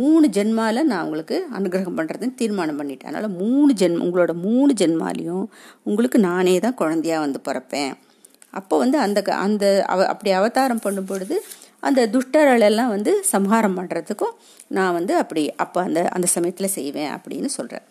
[0.00, 3.11] மூணு ஜென்மாவில் நான் உங்களுக்கு அனுகிரகம் பண்ணுறதுன்னு தீர்மானம் பண்ணிட்டேன்.
[3.11, 5.45] அதனால் மூணு ஜென்ம உங்களோட மூணு ஜென்மாலையும்
[5.88, 7.93] உங்களுக்கு நானே தான் குழந்தையாக வந்து பிறப்பேன்.
[8.59, 11.37] அப்போ வந்து அந்த அந்த அவ அப்படி அவதாரம் பண்ணும் பொழுது
[11.83, 14.35] அந்த துஷ்டர்களெல்லாம் வந்து சம்ஹாரம் பண்ணுறதுக்கும்
[14.69, 17.87] நான் வந்து அப்படி அப்போ அந்த அந்த சமயத்தில் செய்வேன் அப்படின்னு சொல்கிறேன்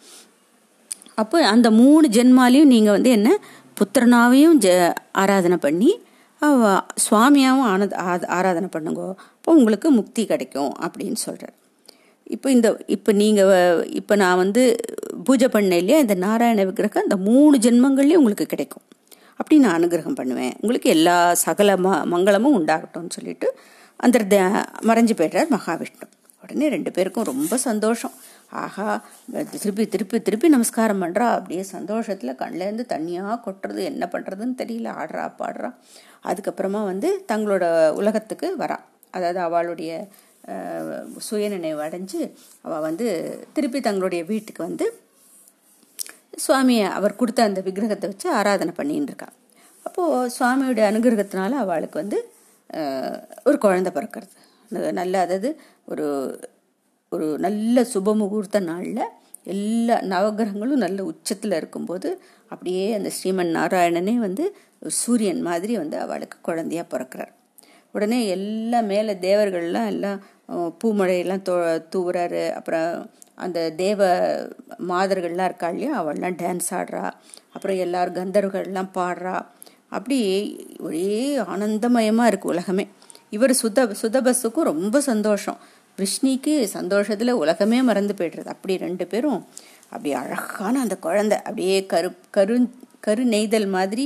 [1.16, 3.30] அப்போ அந்த மூணு ஜென்மாலையும் நீங்கள் வந்து என்ன
[3.80, 4.68] புத்திரனாவையும் ஜ
[5.14, 5.90] ஆராதனை பண்ணி
[7.06, 7.96] சுவாமியாகவும் ஆனது
[8.30, 11.56] ஆராதனை பண்ணுங்கோ அப்போ உங்களுக்கு முக்தி கிடைக்கும் அப்படின்னு சொல்கிறார்
[12.28, 13.52] இப்போ இந்த இப்போ நீங்கள்
[13.92, 14.64] இப்போ நான் வந்து
[15.24, 18.86] பூஜை பண்ண இல்லையா இந்த நாராயண விக்கிரகம் இந்த மூணு ஜென்மங்கள்லேயும் உங்களுக்கு கிடைக்கும்.
[19.40, 20.54] அப்படி நான் அனுகிரகம் பண்ணுவேன்.
[20.62, 23.48] உங்களுக்கு எல்லா சகல ம மங்களமும் உண்டாகட்டும்னு சொல்லிட்டு
[24.06, 24.18] அந்த
[24.90, 26.06] மறைஞ்சு போய்ட்டார் மகாவிஷ்ணு.
[26.44, 28.14] உடனே ரெண்டு பேருக்கும் ரொம்ப சந்தோஷம்.
[28.62, 28.86] ஆஹா
[29.54, 34.88] திருப்பி திருப்பி திருப்பி நமஸ்காரம் பண்ணுறா அப்படியே சந்தோஷத்தில் கண்லேருந்து தண்ணியாக கொட்டுறது என்ன பண்ணுறதுன்னு தெரியல.
[35.02, 35.70] ஆடுறா பாடுறா.
[36.30, 37.66] அதுக்கப்புறமா வந்து தங்களோட
[38.02, 38.78] உலகத்துக்கு வரா.
[39.18, 39.92] அதாவது அவளுடைய
[41.28, 42.20] சுயநினைவு அடைஞ்சு
[42.66, 43.08] அவள் வந்து
[43.56, 44.86] திருப்பி தங்களுடைய வீட்டுக்கு வந்து
[46.46, 49.30] சுவாமியை அவர் கொடுத்த அந்த விக்கிரகத்தை வச்சு ஆராதனை பண்ணின்னு இருக்கா.
[49.88, 52.20] அப்போது சுவாமியுடைய அனுகிரகத்தினால அவளுக்கு வந்து
[53.46, 54.34] ஒரு குழந்தை பிறக்கிறது.
[54.92, 55.50] நல்ல அதாவது
[55.86, 56.08] ஒரு
[57.12, 59.04] ஒரு நல்ல சுப முகூர்த்த நாளில்
[59.44, 62.10] எல்லா நவகிரகங்களும் நல்ல உச்சத்தில் இருக்கும்போது
[62.50, 64.44] அப்படியே அந்த ஸ்ரீமன் நாராயணனே வந்து
[64.88, 67.32] சூரியன் மாதிரி வந்து அவளுக்கு குழந்தையா பிறக்கிறார்.
[67.92, 70.20] உடனே எல்லா மேலே தேவர்கள்லாம் எல்லாம்
[70.84, 71.56] பூமழையெல்லாம் தோ
[71.96, 72.44] தூவுறாரு.
[72.52, 74.00] அப்புறம் அந்த தேவ
[74.88, 75.92] மாதர்கள்லாம் இருக்கா இல்லையா?
[76.04, 77.04] அவள்லாம் டான்ஸ் ஆடுறா.
[77.54, 79.36] அப்புறம் எல்லாரும் கந்தர்வர்கள்லாம் பாடுறா.
[79.92, 80.20] அப்படி
[80.88, 81.12] ஒரே
[81.54, 82.86] ஆனந்தமயமாக இருக்குது உலகமே.
[83.36, 85.60] இவர் சுத சுதபஸுக்கும் ரொம்ப சந்தோஷம்.
[85.98, 88.50] விஷ்ணிக்கு சந்தோஷத்தில் உலகமே மறந்து போய்டுறது.
[88.56, 89.42] அப்படி ரெண்டு பேரும்
[89.94, 92.56] அப்படி அழகான அந்த குழந்தை அப்படியே கரு கரு
[93.06, 94.06] கரு நெய்தல் மாதிரி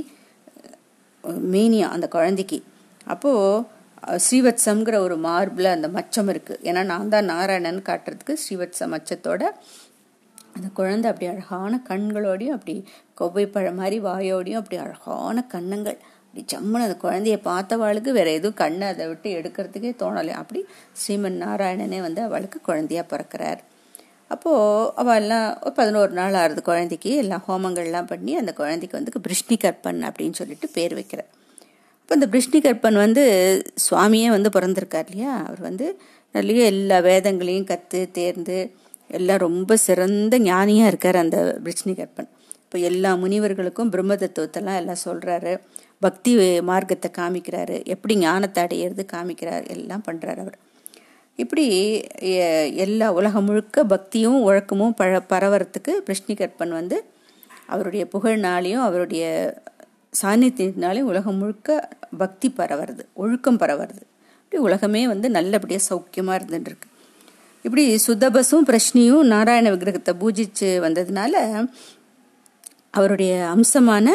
[1.53, 2.59] மேனியா அந்த குழந்தைக்கு.
[3.13, 9.43] அப்போது ஸ்ரீவத்சம்ங்கிற ஒரு மார்பில் அந்த மச்சம் இருக்குது ஏன்னா நான் தான் நாராயணன் காட்டுறதுக்கு ஸ்ரீவத்ச மச்சத்தோட
[10.53, 12.85] அந்த குழந்தை அப்படி அழகான கண்களோடையும் அப்படி
[13.19, 18.87] கொவ்வை பழம் மாதிரி வாயோடையும் அப்படி அழகான கண்ணங்கள் அப்படி ஜம்முன்னு அந்த குழந்தைய பார்த்தவாளுக்கு வேற எதுவும் கண்ணை
[18.87, 20.65] அதை விட்டு எடுக்கிறதுக்கே தோணலை அப்படி
[21.01, 23.57] ஸ்ரீமன் நாராயணனே வந்து அவளுக்கு குழந்தையா பிறக்கிறார்.
[24.27, 29.57] அப்போது அவள் எல்லாம் ஒரு பதினோரு நாள் ஆறுது குழந்தைக்கு எல்லாம் ஹோமங்கள்லாம் பண்ணி அந்த குழந்தைக்கு வந்து பிருஷ்ணி
[29.57, 31.29] கற்பன் அப்படின்னு சொல்லிட்டு பேர் வைக்கிறார்.
[32.01, 33.23] இப்போ இந்த பிருஷ்ணி கற்பன் வந்து
[33.89, 35.45] சுவாமியே வந்து பிறந்திருக்கார் இல்லையா?
[35.47, 38.75] அவர் வந்து நிறைய எல்லா வேதங்களையும் கற்று தேர்ந்து
[39.17, 42.29] எல்லாம் ரொம்ப சிறந்த ஞானியாக இருக்கார் அந்த பிருஷ்ணி கற்பன்
[42.63, 45.51] இப்போ எல்லா முனிவர்களுக்கும் பிரம்ம தத்துவத்தெல்லாம் எல்லாம் சொல்கிறாரு
[45.99, 46.31] பக்தி
[46.69, 47.75] மார்க்கத்தை காமிக்கிறாரு.
[47.93, 49.65] எப்படி ஞானத்தை அடையிறது காமிக்கிறார்.
[49.75, 50.57] எல்லாம் பண்ணுறாரு அவர்.
[51.39, 51.65] இப்படி
[52.85, 56.97] எல்லா உலகம் முழுக்க பக்தியும் ஒழக்கமும் பழ பரவறத்துக்கு பிருஷ்ணிகற்பன் வந்து
[57.67, 59.23] அவருடைய புகழ்னாலையும் அவருடைய
[60.13, 61.69] சாநித்தியத்தினாலையும் உலகம் முழுக்க
[62.17, 64.03] பக்தி பரவுறது ஒழுக்கம் பரவுறது.
[64.43, 66.89] இப்படி உலகமே வந்து நல்லபடியாக சௌக்கியமாக இருந்துட்டுருக்கு
[67.65, 71.33] இப்படி சுத்தபஸும் பிரஷ்னியும் நாராயண விக்கிரகத்தை பூஜிச்சு வந்ததுனால
[72.91, 74.07] அவருடைய அம்சமான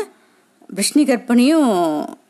[0.74, 1.68] விஷ்ணி கற்பனையும்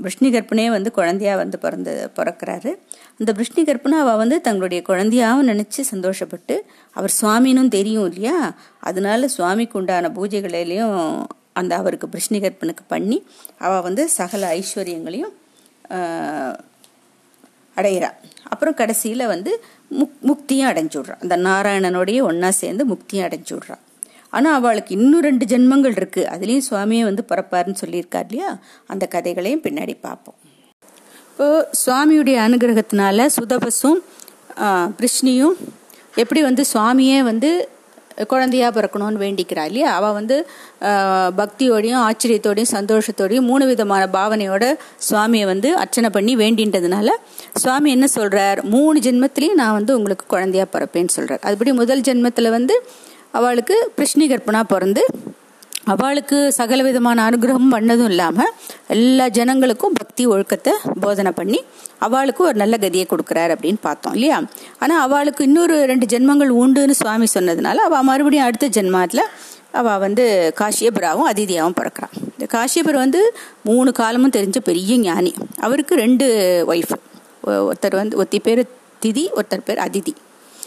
[0.03, 2.71] விஷ்ணி கற்பனையே வந்து குழந்தையா வந்து பிறந்து பிறக்கிறாரு.
[3.19, 6.57] அந்த விஷ்ணி கற்பனை அவள் வந்து தங்களுடைய குழந்தையாகவும் நினச்சி சந்தோஷப்பட்டு
[6.93, 8.55] அவர் சுவாமினும் தெரியும் இல்லையா?
[8.81, 13.19] அதனால சுவாமிக்கு உண்டான பூஜைகளிலையும் அந்த அவருக்கு பிருஷ்ணிகற்பனுக்கு பண்ணி
[13.59, 15.35] அவள் வந்து சகல ஐஸ்வர்யங்களையும்
[17.77, 18.11] அடையிறா.
[18.49, 19.53] அப்புறம் கடைசியில் வந்து
[19.99, 21.15] முக் முக்தியும் அடைஞ்சுடுறா.
[21.25, 23.77] அந்த நாராயணனோடையே ஒன்றா சேர்ந்து முக்தியும் அடைஞ்சுடுறா.
[24.37, 28.51] ஆனால் அவளுக்கு இன்னும் ரெண்டு ஜென்மங்கள் இருக்குது அதுலேயும் சுவாமியை வந்து பிறப்பாருன்னு சொல்லியிருக்கார் இல்லையா?
[28.93, 30.39] அந்த கதைகளையும் பின்னாடி பார்ப்போம்.
[31.31, 34.01] இப்போது சுவாமியுடைய அனுகிரகத்தினால சுதபஸும்
[35.01, 35.57] கிருஷ்ணியும்
[36.23, 37.51] எப்படி வந்து சுவாமியே வந்து
[38.27, 39.95] குழந்தையா பிறக்கணும்னு வேண்டிக்கிறா இல்லையா?
[39.95, 40.37] அவள் வந்து
[41.37, 44.65] பக்தியோடையும் ஆச்சரியத்தோடையும் சந்தோஷத்தோடையும் மூணு விதமான பாவனையோட
[45.11, 47.09] சுவாமியை வந்து அர்ச்சனை பண்ணி வேண்டின்றதுனால
[47.55, 52.77] சுவாமி என்ன சொல்கிறார் மூணு ஜென்மத்திலையும் நான் வந்து உங்களுக்கு குழந்தையா பிறப்பேன்னு சொல்கிறார் அதுபடி முதல் ஜென்மத்தில் வந்து
[53.31, 55.03] அவளுக்கு பிருஷ்ணி கற்பனா பிறந்து
[55.93, 58.53] அவளுக்கு சகல விதமான அனுகிரகம் பண்ணதும் இல்லாமல்
[58.95, 61.61] எல்லா ஜனங்களுக்கும் பக்தி ஒழுக்கத்தை போதனை பண்ணி
[62.07, 64.39] அவளுக்கு ஒரு நல்ல கதியை கொடுக்குறாரு அப்படின்னு பார்த்தோம் இல்லையா?
[64.79, 69.25] ஆனால் அவளுக்கு இன்னொரு ரெண்டு ஜென்மங்கள் உண்டுன்னு சுவாமி சொன்னதுனால அவள் மறுபடியும் அடுத்த ஜென்மத்தில்
[69.81, 70.25] அவள் வந்து
[70.61, 72.15] காஷியபுராவும் அதிதியாகவும் பிறக்கிறான்.
[72.33, 73.23] இந்த காஷியபுரம் வந்து
[73.63, 75.33] மூணு காலமும் தெரிஞ்ச பெரிய ஞானி.
[75.61, 76.29] அவருக்கு ரெண்டு
[76.69, 76.95] ஒய்ஃப்
[77.47, 78.63] ஒருத்தர் வந்து ஒத்தி பேர்
[79.05, 80.15] திதி ஒருத்தர் பேர் அதிதி.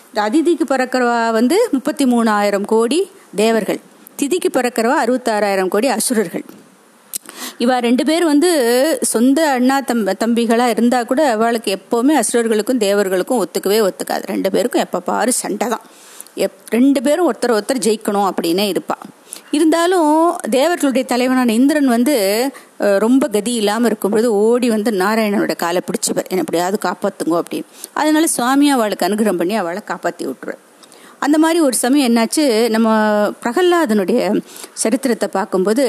[0.10, 2.99] இந்த அதிதிக்கு பிறக்கிறவா வந்து முப்பத்தி மூணாயிரம் கோடி
[3.36, 3.81] தேவர்கள்.
[4.21, 6.45] திதிக்கு பிறக்கிறவா அறுபத்தாறாயிரம் கோடி அசுரர்கள்.
[7.63, 8.49] இவா ரெண்டு பேர் வந்து
[9.13, 14.23] சொந்த அண்ணா தம் தம்பிகளாக இருந்தால் கூட அவளுக்கு எப்போவுமே அசுரர்களுக்கும் தேவர்களுக்கும் ஒத்துக்கவே ஒத்துக்காது.
[14.34, 15.86] ரெண்டு பேருக்கும் எப்போ பாரு சண்டை தான்.
[16.45, 19.05] எப் ரெண்டு பேரும் ஒருத்தர் ஒருத்தர் ஜெயிக்கணும் அப்படின்னே இருப்பாள்
[19.57, 20.12] இருந்தாலும்
[20.55, 22.15] தேவர்களுடைய தலைவனான இந்திரன் வந்து
[23.05, 27.69] ரொம்ப கதி இல்லாமல் இருக்கும்பொழுது ஓடி வந்து நாராயணனோட காலை பிடிச்சிவர் என்ன எப்படியாவது காப்பாற்றுங்க அப்படின்னு.
[28.01, 30.62] அதனால சுவாமியை அவளுக்கு அனுகிரகம் பண்ணி அவளை காப்பாற்றி விட்டுருவார்.
[31.25, 32.43] அந்த மாதிரி ஒரு சமயம் என்னாச்சு?
[32.75, 32.89] நம்ம
[33.43, 34.21] பிரகல்லாதனுடைய
[34.84, 35.84] சரித்திரத்தை பார்க்கும்போது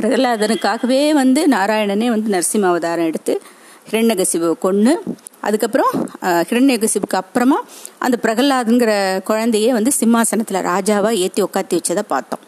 [0.00, 3.34] பிரகலாதனுக்காகவே வந்து நாராயணனே வந்து நரசிம்ம அவதாரம் எடுத்து
[3.90, 4.92] ஹிரண்யகசிபு கொன்று
[5.40, 5.92] அதுக்கப்புறம்
[6.50, 7.58] ஹிரண்யகசிபுக்கு அப்புறமா
[7.98, 8.92] அந்த பிரகல்லாதுங்கிற
[9.30, 12.44] குழந்தையே வந்து சிம்மாசனத்தில் ராஜாவாக ஏற்றி உட்காத்தி வச்சதை பார்த்தோம்.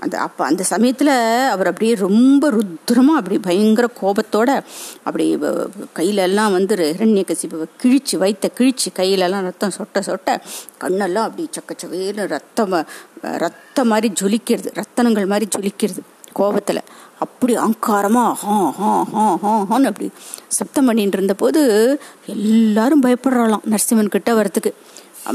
[0.00, 1.08] அந்த அப்போ அந்த சமயத்தில்
[1.50, 4.50] அவர் அப்படியே ரொம்ப ருத்ரமாக அப்படி பயங்கர கோபத்தோட
[5.04, 5.36] அப்படி
[5.96, 10.38] கையிலெல்லாம் வந்து ஹிரண்யகசிபுவை கிழிச்சு வைத்த கிழிச்சு கையிலெல்லாம் ரத்தம் சொட்ட சொட்ட
[10.80, 12.86] கண்ணெல்லாம் அப்படி சக்க சவையில் ரத்தம்
[13.22, 16.82] ரத்தம் மாதிரி ஜொலிக்கிறது ரத்தனங்கள் மாதிரி ஜொலிக்கிறது கோபத்தில்.
[17.18, 20.10] அப்படி அங்காரமாக ஹா ஹா ஹா ஹா ஹான்னு அப்படி
[20.48, 21.60] சப்தம் பண்ணிட்டு இருந்தபோது
[22.26, 24.72] எல்லாரும் பயப்படுறாளாம் நரசிம்மன் கிட்ட வரத்துக்கு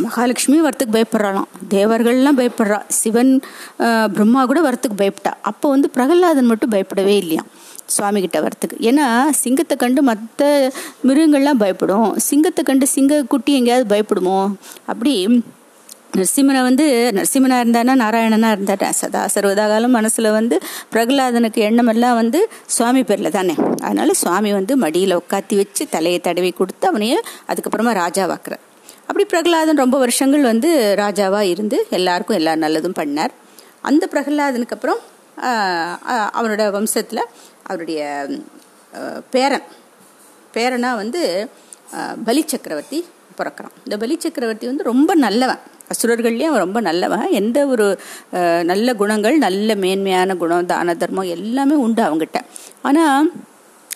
[0.04, 1.50] மகாலட்சுமி வரத்துக்கு பயப்படுறாளாம்.
[1.76, 2.80] தேவர்கள்லாம் பயப்படுறா.
[3.00, 3.34] சிவன்
[4.16, 5.34] பிரம்மா கூட வரத்துக்கு பயப்பட்டா.
[5.52, 7.46] அப்போ வந்து பிரகலாதன் மட்டும் பயப்படவே இல்லையா
[7.96, 8.76] சுவாமி கிட்ட வரத்துக்கு.
[8.90, 9.06] ஏன்னா
[9.44, 10.50] சிங்கத்தை கண்டு மற்ற
[11.08, 12.12] மிருகங்கள்லாம் பயப்படும்.
[12.28, 14.38] சிங்கத்தை கண்டு சிங்க குட்டி எங்கேயாவது பயப்படுமோ?
[14.92, 15.14] அப்படி
[16.16, 16.86] நரசிம்மனை வந்து
[17.18, 18.88] நரசிம்மனாக இருந்தானா நாராயணனா இருந்தாட்டா?
[19.02, 20.56] சதா சர்வதாகாலம் மனசில் வந்து
[20.94, 22.40] பிரகலாதனுக்கு எண்ணமெல்லாம் வந்து
[22.76, 23.56] சுவாமி பேரில் தானே.
[23.86, 27.20] அதனால சுவாமி வந்து மடியில் உட்காத்தி வச்சு தலையை தடவி கொடுத்து அவனையே
[27.52, 28.58] அதுக்கப்புறமா ராஜாவாக்குற
[29.08, 30.70] அப்படி பிரகலாதன் ரொம்ப வருஷங்கள் வந்து
[31.02, 33.34] ராஜாவாக இருந்து எல்லாருக்கும் எல்லா நல்லதும் பண்ணார்.
[33.90, 35.02] அந்த பிரகலாதனுக்கு அப்புறம்
[36.38, 37.24] அவனோட வம்சத்தில்
[37.70, 38.02] அவருடைய
[39.36, 39.68] பேரன்
[40.56, 41.22] பேரனாக வந்து
[42.28, 43.00] பலி சக்கரவர்த்தி
[43.40, 43.76] பிறக்கிறான்.
[43.86, 45.62] இந்த பலி சக்கரவர்த்தி வந்து ரொம்ப நல்லவன்.
[45.92, 47.26] அசுரர்கள்லேயும் அவன் ரொம்ப நல்லவன்.
[47.40, 47.86] எந்த ஒரு
[48.72, 52.42] நல்ல குணங்கள் நல்ல மேன்மையான குணம் தான தர்மம் எல்லாமே உண்டு அவங்ககிட்ட
[52.90, 53.32] ஆனால்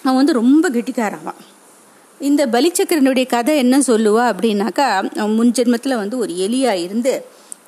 [0.06, 1.41] அவன் வந்து ரொம்ப கெட்டிக்காரவான்
[2.21, 4.88] இந்த பலிச்சக்கரனுடைய கதை என்ன சொல்லுவா அப்படின்னாக்கா
[5.30, 7.13] முன் ஜென்மத்தில் வந்து ஒரு எலியாக இருந்து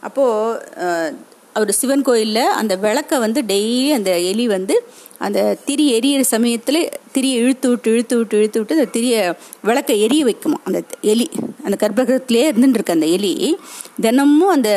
[0.02, 1.16] அப்போது
[1.54, 4.76] அவர் சிவன் கோயிலில் அந்த விளக்கை வந்து டெய்லி அந்த எலி வந்து
[5.18, 10.26] அந்த திரி எரியிற சமயத்தில் திரியை இழுத்து விட்டு இழுத்து விட்டு இழுத்து விட்டு அந்த திரியை விளக்கை எரிய
[10.26, 11.30] வைக்குமா அந்த எலி
[11.64, 13.58] அந்த கர்ப்பகிரகத்திலே இருந்துட்டு இருக்க அந்த எலி
[14.02, 14.70] தினமும் அந்த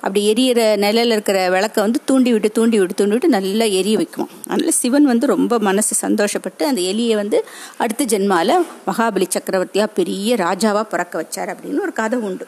[0.00, 4.26] அப்படி எரியிற நிலையில் இருக்கிற விளக்கை வந்து தூண்டி விட்டு தூண்டி விட்டு தூண்டி விட்டு நல்லா எரிய வைக்குமா
[4.48, 7.44] அதனால சிவன் வந்து ரொம்ப மனசு சந்தோஷப்பட்டு அந்த எலியை வந்து
[7.76, 8.54] அடுத்த ஜென்மாவில்
[8.86, 12.46] மகாபலி சக்கரவர்த்தியாக பெரிய ராஜாவாக பிறக்க வச்சார் அப்படின்னு ஒரு கதை உண்டு.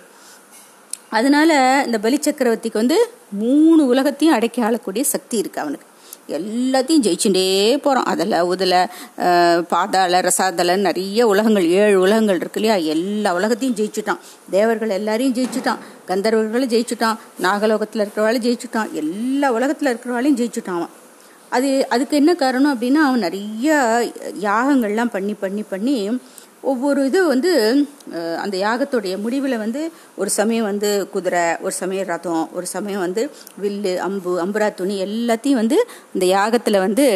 [1.11, 5.87] அதனால இந்த பலி சக்கரவர்த்திக்கு வந்து மூணு உலகத்தையும் அடைக்க ஆளக்கூடிய சக்தி இருக்கு அவனுக்கு.
[6.29, 12.77] எல்லாத்தையும் ஜெயிச்சுட்டே போகிறான் அதில் உதில் பாதாள ரசாதல நிறைய உலகங்கள் ஏழு உலகங்கள் இருக்கு இல்லையா?
[12.95, 14.21] எல்லா உலகத்தையும் ஜெயிச்சுட்டான்.
[14.51, 15.83] தேவர்கள் எல்லாரையும் ஜெயிச்சுட்டான்.
[16.09, 17.19] கந்தர்வர்களும் ஜெயிச்சுட்டான்.
[17.43, 18.93] நாகலோகத்தில் இருக்கிறவாளையும் ஜெயிச்சுட்டான்.
[18.93, 20.95] எல்லா உலகத்தில் இருக்கிறவாளையும் ஜெயிச்சுட்டான் அவன்.
[21.49, 23.75] அது அதுக்கு என்ன காரணம் அப்படின்னா அவன் நிறைய
[24.43, 25.97] யாகங்கள்லாம் பண்ணி பண்ணி பண்ணி
[26.71, 27.51] ஒவ்வொரு இது வந்து
[28.43, 29.81] அந்த யாகத்துடைய முடிவில் வந்து
[30.21, 33.23] ஒரு சமயம் வந்து குதிரை ஒரு சமயம் ரதம் ஒரு சமயம் வந்து
[33.63, 35.79] வில்லு அம்பு அம்புரா துணி எல்லாத்தையும் வந்து
[36.15, 37.07] அந்த யாகத்தில் வந்து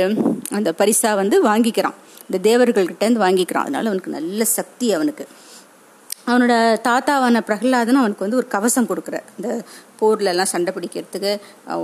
[0.58, 1.96] அந்த பரிசாக வந்து வாங்கிக்கிறான்.
[2.28, 3.66] இந்த தேவர்கள்கிட்டேருந்து வாங்கிக்கிறான்.
[3.66, 5.26] அதனால அவனுக்கு நல்ல சக்தி அவனுக்கு.
[6.28, 6.54] அவனோட
[6.88, 9.48] தாத்தாவான பிரகலாதன் அவனுக்கு வந்து ஒரு கவசம் கொடுக்குற இந்த
[10.00, 11.32] போர்லெல்லாம் சண்டை பிடிக்கிறதுக்கு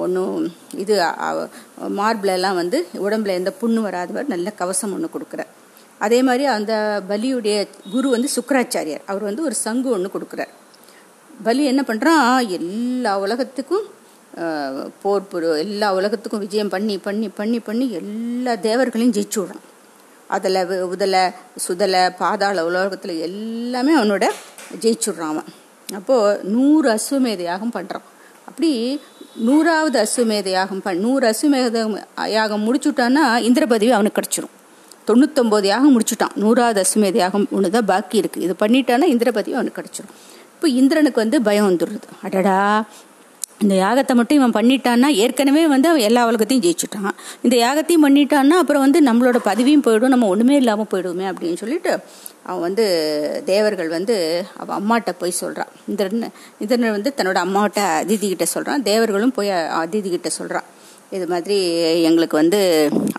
[0.05, 0.35] ஒன்றும்
[0.83, 0.95] இது
[2.01, 5.45] மார்பிளெல்லாம் வந்து உடம்புல எந்த புண்ணு வராதவர் நல்ல கவசம் ஒன்று கொடுக்குற
[6.05, 6.73] அதே மாதிரி அந்த
[7.11, 7.57] பலியுடைய
[7.93, 9.05] குரு வந்து சுக்கராச்சாரியார்.
[9.11, 10.53] அவர் வந்து ஒரு சங்கு ஒன்று கொடுக்குறார்.
[11.47, 12.25] பலி என்ன பண்ணுறான்
[12.57, 13.87] எல்லா உலகத்துக்கும்
[15.03, 19.65] போர் புரு எல்லா உலகத்துக்கும் விஜயம் பண்ணி பண்ணி பண்ணி பண்ணி எல்லா தேவர்களையும் ஜெயிச்சு விடுறான்.
[20.37, 20.61] அதில்
[20.95, 21.23] உதலை
[21.67, 24.27] சுதலை பாதாள உலகத்தில் எல்லாமே அவனோட
[24.85, 25.51] ஜெயிச்சுடுறான் அவன்.
[25.99, 28.07] அப்போது நூறு அஸ்வமேத யாகம் பண்ணுறான்
[28.49, 28.71] அப்படி
[29.47, 31.81] நூறாவது அஸ்வமேத யாகம் பண் நூறு அஸ்வமேத
[32.37, 34.55] யாகம் முடிச்சுட்டான்னா இந்திர பதவி அவனுக்கு கிடச்சிரும்.
[35.09, 36.35] தொண்ணூத்தொம்பது யாகம் முடிச்சுட்டான்.
[36.43, 40.15] நூறாவது அஸ்வமேத யாகம் ஒன்று தான் பாக்கி இருக்குது இது பண்ணிட்டான்னா இந்திரபதியும் அவனுக்கு கிடச்சிடும்
[40.55, 42.09] இப்போ இந்திரனுக்கு வந்து பயம் வந்துடுது.
[42.27, 42.59] அடடா.
[43.65, 47.15] இந்த யாகத்தை மட்டும் இவன் பண்ணிட்டான்னா ஏற்கனவே வந்து அவன் எல்லா உலகத்தையும் ஜெயிச்சுட்டான்.
[47.45, 50.15] இந்த யாகத்தையும் பண்ணிட்டான்னா அப்புறம் வந்து நம்மளோட பதவியும் போயிடும்.
[50.15, 51.93] நம்ம ஒன்றுமே இல்லாமல் போயிடுவோமே அப்படின்னு சொல்லிட்டு
[52.49, 52.85] அவன் வந்து
[53.51, 54.17] தேவர்கள் வந்து
[54.63, 56.27] அவன் அம்மாட்ட போய் சொல்கிறான் இந்திரன்
[56.63, 59.51] இந்திரன் வந்து தன்னோட அம்மாட்ட அதிதி கிட்ட சொல்கிறான் தேவர்களும் போய்
[59.83, 60.69] அதிதி கிட்ட சொல்கிறான்
[61.11, 61.57] இது மாதிரி
[62.03, 62.61] எங்களுக்கு வந்து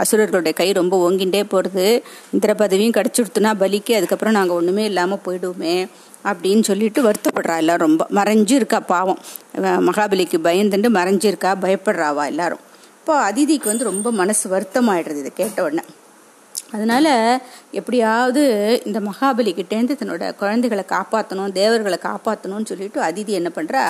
[0.04, 1.86] அசுரர்களுடைய கை ரொம்ப ஓங்கிண்டே போகிறது
[2.32, 5.76] இந்திர பதவியும் கிடச்சிடுத்துனா பலிக்கு அதுக்கப்புறம் நாங்கள் ஒன்றுமே இல்லாமல் போயிடுவோமே
[6.26, 8.06] அப்படின்னு சொல்லிட்டு வருத்தப்படுறா எல்லாம் ரொம்ப.
[8.10, 9.20] மறைஞ்சு இருக்கா பாவம்
[9.90, 12.64] மகாபலிக்கு பயந்துட்டு மறைஞ்சிருக்கா பயப்படுறாவா எல்லாரும்.
[13.00, 15.84] இப்போ அதிதிக்கு வந்து ரொம்ப மனசு வருத்தமாயிடுறது இதை கேட்ட உடனே.
[16.72, 17.08] அதனால
[17.72, 18.42] எப்படியாவது
[18.86, 23.82] இந்த மகாபலிக்கிட்டேருந்து தன்னோட குழந்தைகளை காப்பாற்றணும் தேவர்களை காப்பாற்றணும்னு சொல்லிட்டு அதிதி என்ன பண்ணுறா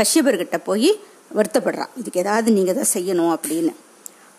[0.00, 0.90] கஷ்யபர்கிட்ட போய்
[1.38, 1.92] வருத்தப்படுறான்.
[2.00, 3.72] இதுக்கு ஏதாவது நீங்கள் தான் செய்யணும் அப்படின்னு.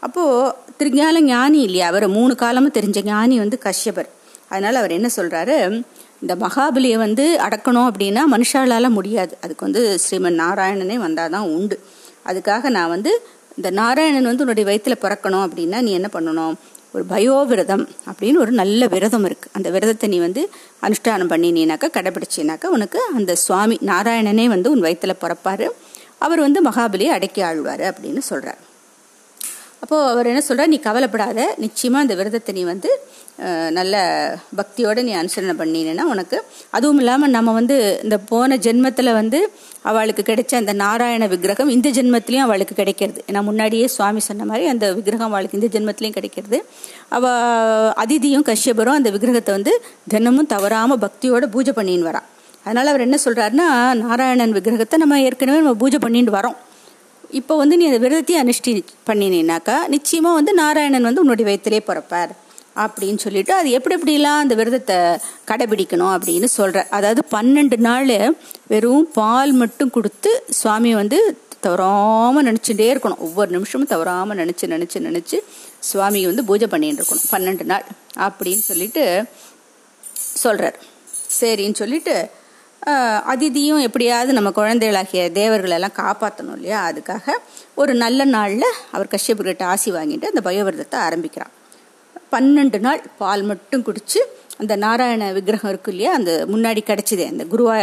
[0.05, 1.85] அப்போது திருஞான ஞானி இல்லையா?
[1.91, 4.09] அவர் மூணு காலமும் தெரிஞ்ச ஞானி வந்து கஷ்யபர்.
[4.51, 5.55] அதனால் அவர் என்ன சொல்கிறாரு
[6.23, 9.33] இந்த மகாபலியை வந்து அடக்கணும் அப்படின்னா மனுஷாலால் முடியாது.
[9.43, 11.77] அதுக்கு வந்து ஸ்ரீமன் நாராயணனே வந்தால் தான் உண்டு.
[12.29, 13.11] அதுக்காக நான் வந்து
[13.57, 16.55] இந்த நாராயணன் வந்து உன்னுடைய வயிற்றில் பிறக்கணும் அப்படின்னா நீ என்ன பண்ணணும்?
[16.95, 20.41] ஒரு பயோவிரதம் அப்படின்னு ஒரு நல்ல விரதம் இருக்குது அந்த விரதத்தை நீ வந்து
[20.87, 25.67] அனுஷ்டானம் பண்ணினீனாக்கா கடைபிடிச்சினாக்கா உனக்கு அந்த சுவாமி நாராயணனே வந்து உன் வயிற்றில் பிறப்பார்.
[26.21, 28.61] அவர் வந்து மகாபலியை அடக்கி ஆழ்வார் அப்படின்னு சொல்கிறார்
[29.81, 32.89] அப்போது அவர் என்ன சொல்கிறார் நீ கவலைப்படாத நிச்சயமாக அந்த விரதத்தை நீ வந்து
[33.77, 33.95] நல்ல
[34.59, 36.37] பக்தியோடு நீ அனுசரணை பண்ணினா உனக்கு
[36.69, 37.75] அதுவும் இல்லாமல் நம்ம வந்து
[38.05, 39.39] இந்த போன ஜென்மத்தில் வந்து
[39.81, 43.19] அவளுக்கு கிடைச்ச அந்த நாராயண விக்கிரகம் இந்த ஜென்மத்திலையும் அவளுக்கு கிடைக்கிறது.
[43.29, 46.59] ஏன்னா முன்னாடியே சுவாமி சொன்ன மாதிரி அந்த விக்கிரகம் அவளுக்கு இந்த ஜென்மத்திலையும் கிடைக்கிறது.
[47.17, 49.75] அவள் அதிதியும் கஷ்யபரும் அந்த விக்கிரகத்தை வந்து
[50.13, 52.27] தினமும் தவறாமல் பக்தியோடு பூஜை பண்ணின்னு வரான்
[52.67, 53.67] அதனால் அவர் என்ன சொல்கிறாருன்னா
[54.05, 56.57] நாராயணன் விக்கிரகத்தை நம்ம ஏற்கனவே நம்ம பூஜை பண்ணிட்டு வரோம்.
[57.39, 58.73] இப்போ வந்து நீ அந்த விரதத்தையும் அனுஷ்டி
[59.07, 62.31] பண்ணினீனாக்கா நிச்சயமாக வந்து நாராயணன் வந்து உன்னுடைய வயத்திலே பிறப்பார்
[62.83, 64.97] அப்படின்னு சொல்லிட்டு அது எப்படி எப்படிலாம் அந்த விரதத்தை
[65.49, 68.13] கடைபிடிக்கணும் அப்படின்னு சொல்கிறார் அதாவது பன்னெண்டு நாள்
[68.73, 71.19] வெறும் பால் மட்டும் கொடுத்து சுவாமி வந்து
[71.65, 73.21] தவறாமல் நினச்சிட்டே இருக்கணும்.
[73.27, 75.37] ஒவ்வொரு நிமிஷமும் தவறாமல் நினச்சி நினச்சி நினச்சி
[75.89, 77.29] சுவாமி வந்து பூஜை பண்ணிட்டு இருக்கணும்.
[77.33, 77.85] பன்னெண்டு நாள்
[78.25, 79.03] அப்படின்னு சொல்லிட்டு
[80.43, 80.77] சொல்கிறார்
[81.39, 82.15] சரின்னு சொல்லிட்டு
[83.31, 86.79] அதிதியும் எப்படியாவது நம்ம குழந்தைகளாகிய தேவர்களெல்லாம் காப்பாற்றணும் இல்லையா?
[86.89, 87.35] அதுக்காக
[87.81, 91.53] ஒரு நல்ல நாளில் அவர் கஷ்யபுர்கிட்ட ஆசி வாங்கிட்டு அந்த பயோவிரதத்தை ஆரம்பிக்கிறான்.
[92.33, 94.21] பன்னெண்டு நாள் பால் மட்டும் குடித்து
[94.61, 96.11] அந்த நாராயண விக்கிரகம் இருக்கு இல்லையா?
[96.19, 97.75] அந்த முன்னாடி கிடச்சிதே அந்த குருவா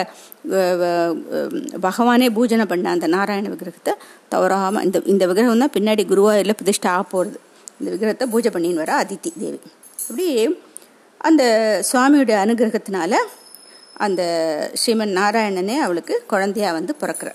[1.86, 3.94] பகவானே பூஜனை பண்ண அந்த நாராயண விக்கிரகத்தை
[4.32, 7.38] தவறாமல் இந்த இந்த விக்கிரகம் தான் பின்னாடி குருவாயூரில் பிரதிஷ்டை ஆக போகிறது
[7.78, 9.58] இந்த விக்கிரகத்தை பூஜை பண்ணின்னு வர அதித்தி தேவி.
[10.02, 10.28] அப்படி
[11.20, 11.42] அந்த
[11.90, 13.14] சுவாமியுடைய அனுகிரகத்தினால
[14.06, 14.22] அந்த
[14.80, 17.30] ஸ்ரீமன் நாராயணனே அவளுக்கு குழந்தையா வந்து பிறக்கிற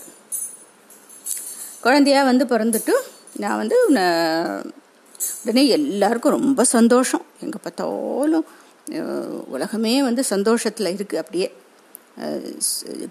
[1.84, 2.94] குழந்தையா வந்து பிறந்துட்டு
[3.42, 3.76] நான் வந்து
[5.44, 7.24] உடனே எல்லாருக்கும் ரொம்ப சந்தோஷம்.
[7.44, 8.46] எங்கே பார்த்தாலும்
[9.54, 11.48] உலகமே வந்து சந்தோஷத்தில் இருக்குது அப்படியே.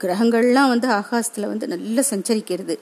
[0.04, 2.76] கிரகங்கள்லாம் வந்து ஆகாசத்தில் வந்து நல்லா சஞ்சரிக்கிறது.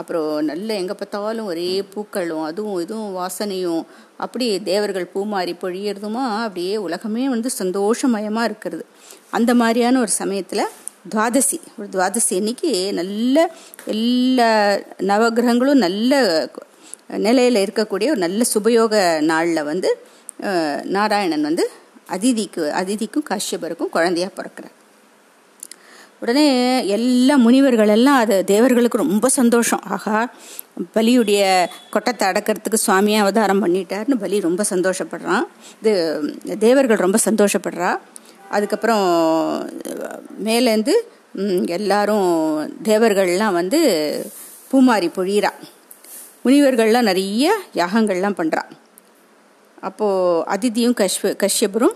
[0.00, 3.82] அப்புறம் நல்ல எங்கே பார்த்தாலும் ஒரே பூக்களும் அதுவும் இதுவும் வாசனையும்.
[4.24, 6.24] அப்படி தேவர்கள் பூமாரி பொழியறதுமா?
[6.46, 8.84] அப்படியே உலகமே வந்து சந்தோஷமயமாக இருக்கிறது.
[9.38, 10.64] அந்த மாதிரியான ஒரு சமயத்தில்
[11.12, 13.36] துவாதசி ஒரு துவாதசி அன்னைக்கு நல்ல
[13.94, 14.50] எல்லா
[15.10, 16.20] நவகிரகங்களும் நல்ல
[17.26, 18.94] நிலையில் இருக்கக்கூடிய ஒரு நல்ல சுபயோக
[19.30, 19.90] நாளில் வந்து
[20.96, 21.64] நாராயணன் வந்து
[22.14, 24.76] அதிதிக்கு அதிதிக்கும் காஷ்யபருக்கும் குழந்தையா பிறக்கிறார்.
[26.22, 26.44] உடனே
[26.96, 29.82] எல்லா முனிவர்கள் எல்லாம் அது தேவர்களுக்கு ரொம்ப சந்தோஷம்.
[29.94, 30.18] ஆகா
[30.96, 31.40] பலியுடைய
[31.94, 35.46] கொட்டத்தை அடக்கிறதுக்கு சுவாமியை அவதாரம் பண்ணிட்டார்னு பலி ரொம்ப சந்தோஷப்படுறான்.
[35.80, 35.92] இது
[36.66, 37.90] தேவர்கள் ரொம்ப சந்தோஷப்படுறா.
[38.56, 39.06] அதுக்கப்புறம்
[40.48, 40.94] மேலேருந்து
[41.76, 42.30] எல்லாரும்
[42.90, 43.80] தேவர்கள்லாம் வந்து
[44.70, 45.52] பூமாரி பொழியிறா.
[46.44, 48.62] முனிவர்கள்லாம் நிறைய யாகங்கள்லாம் பண்ணுறா
[49.88, 51.94] அப்போது அதிதியும் கஷ்ப கஷ்யபரும்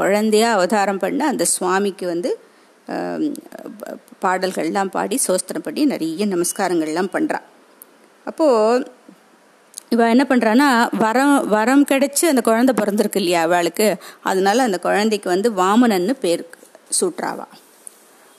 [0.00, 2.30] குழந்தையாக அவதாரம் பண்ண அந்த சுவாமிக்கு வந்து
[4.22, 7.46] பாடல்கள்லாம் பாடி சோஸ்திரம் பண்ணி நிறைய நமஸ்காரங்கள்லாம் பண்ணுறான்
[8.26, 8.86] அப்போது
[9.88, 13.96] இவள் என்ன பண்ணுறான்னா வரம் வரம் கிடைச்சி அந்த குழந்தை பிறந்திருக்கு இல்லையா அவளுக்கு?
[14.22, 16.44] அதனால அந்த குழந்தைக்கு வந்து வாமனன்னு பேர்
[17.00, 17.46] சூட்டுறாவா.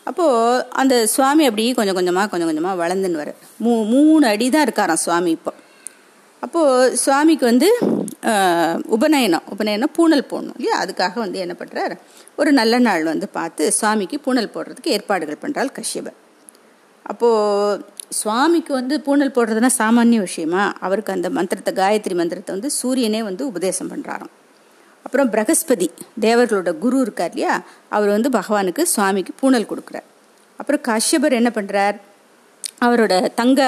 [0.04, 5.04] அப்போது அந்த சுவாமி அப்படி கொஞ்சம் கொஞ்சமாக கொஞ்சம் கொஞ்சமாக வளர்ந்துன்னு வர மூ மூணு அடி தான் இருக்காராம்
[5.06, 5.54] சுவாமி இப்போ.
[6.44, 7.70] அப்போது சுவாமிக்கு வந்து
[8.96, 9.44] உபநயனம்.
[9.50, 10.58] உபநயனம் பூனல் போடணும்.
[10.58, 10.76] இல்லையா?
[10.84, 11.94] அதுக்காக வந்து என்ன பண்ணுறார்
[12.36, 16.18] ஒரு நல்ல நாள் வந்து பார்த்து சுவாமிக்கு பூனல் போடுறதுக்கு ஏற்பாடுகள் பண்ணுறாள் கஷ்யபர்
[17.04, 20.74] அப்போது சுவாமிக்கு வந்து பூனல் போடுறதுனா சாமானிய விஷயமா?
[20.80, 24.34] அவருக்கு அந்த மந்திரத்தை காயத்ரி மந்திரத்தை வந்து சூரியனே வந்து உபதேசம் பண்ணுறாராம்
[25.06, 25.90] அப்புறம் பிரகஸ்பதி
[26.22, 27.62] தேவர்களோட குரு இருக்கார் இல்லையா?
[27.90, 30.08] அவர் வந்து பகவானுக்கு சுவாமிக்கு பூனல் கொடுக்குறார்.
[30.58, 31.98] அப்புறம் கஷ்யபர் என்ன பண்ணுறார்
[32.86, 33.62] அவரோட தங்க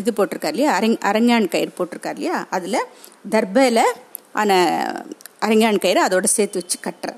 [0.00, 0.72] இது போட்டிருக்கார் இல்லையா?
[0.78, 2.36] அரங் அரங்கான் கயிறு போட்டிருக்கார் இல்லையா?
[2.56, 2.86] அதில்
[3.34, 3.84] தர்பையில்
[4.40, 4.58] ஆன
[5.46, 7.12] அரங்கான் கயிறு அதோட சேர்த்து வச்சு கட்டுற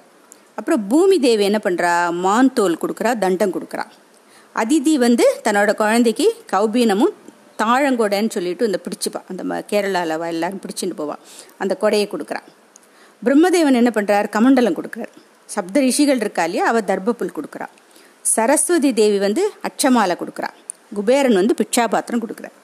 [0.61, 1.92] அப்புறம் பூமி தேவி என்ன பண்ணுறா
[2.24, 3.85] மான் தோல் கொடுக்குறா தண்டம் கொடுக்குறா.
[4.62, 7.14] அதிதி வந்து தன்னோட குழந்தைக்கு கௌபீனமும்
[7.62, 9.20] தாழங்கொடைன்னு சொல்லிட்டு இந்த பிடிச்சிப்பா.
[9.31, 11.22] அந்த கேரளாவில் எல்லாரும் பிடிச்சிட்டு போவான்
[11.62, 12.48] அந்த கொடையை கொடுக்குறான்
[13.26, 15.12] பிரம்மதேவன் என்ன பண்ணுறார் கமண்டலம் கொடுக்குறார்.
[15.55, 16.64] சப்த ரிஷிகள் இருக்கா இல்லையா?
[16.70, 17.66] அவள் தர்பப்புல் கொடுக்குறா.
[18.35, 20.50] சரஸ்வதி தேவி வந்து அச்சமாலை கொடுக்குறா.
[20.98, 22.57] குபேரன் வந்து பிட்சாபாத்திரம் கொடுக்குறார்.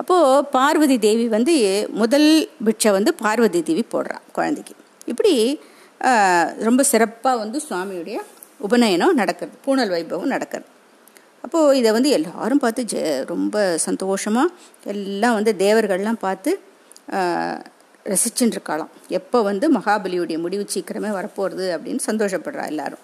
[0.00, 1.54] அப்போது பார்வதி தேவி வந்து
[2.02, 2.28] முதல்
[2.66, 4.74] பிட்சை வந்து பார்வதி தேவி போடுறா குழந்தைக்கு.
[5.12, 5.34] இப்படி
[6.68, 8.18] ரொம்ப சிறப்பாக வந்து சுவாமியுடைய
[8.66, 10.68] உபநயனம் நடக்கிறது பூனல் வைபவம் நடக்கிறது.
[11.44, 16.50] அப்போது இதை வந்து எல்லாரும் பார்த்து ஜெ ரொம்ப சந்தோஷமாக எல்லாம் வந்து தேவர்கள்லாம் பார்த்து
[18.12, 18.92] ரசிச்சுட்டு இருக்காளாம்.
[19.18, 23.02] எப்போ வந்து மகாபலியுடைய முடிவு சீக்கிரமே வரப்போகிறது அப்படின்னு சந்தோஷப்படுறா எல்லாரும்.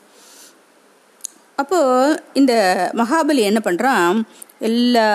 [1.63, 2.53] அப்போது இந்த
[3.01, 4.19] மகாபலி என்ன பண்ணுறான்
[4.61, 5.07] எல்லா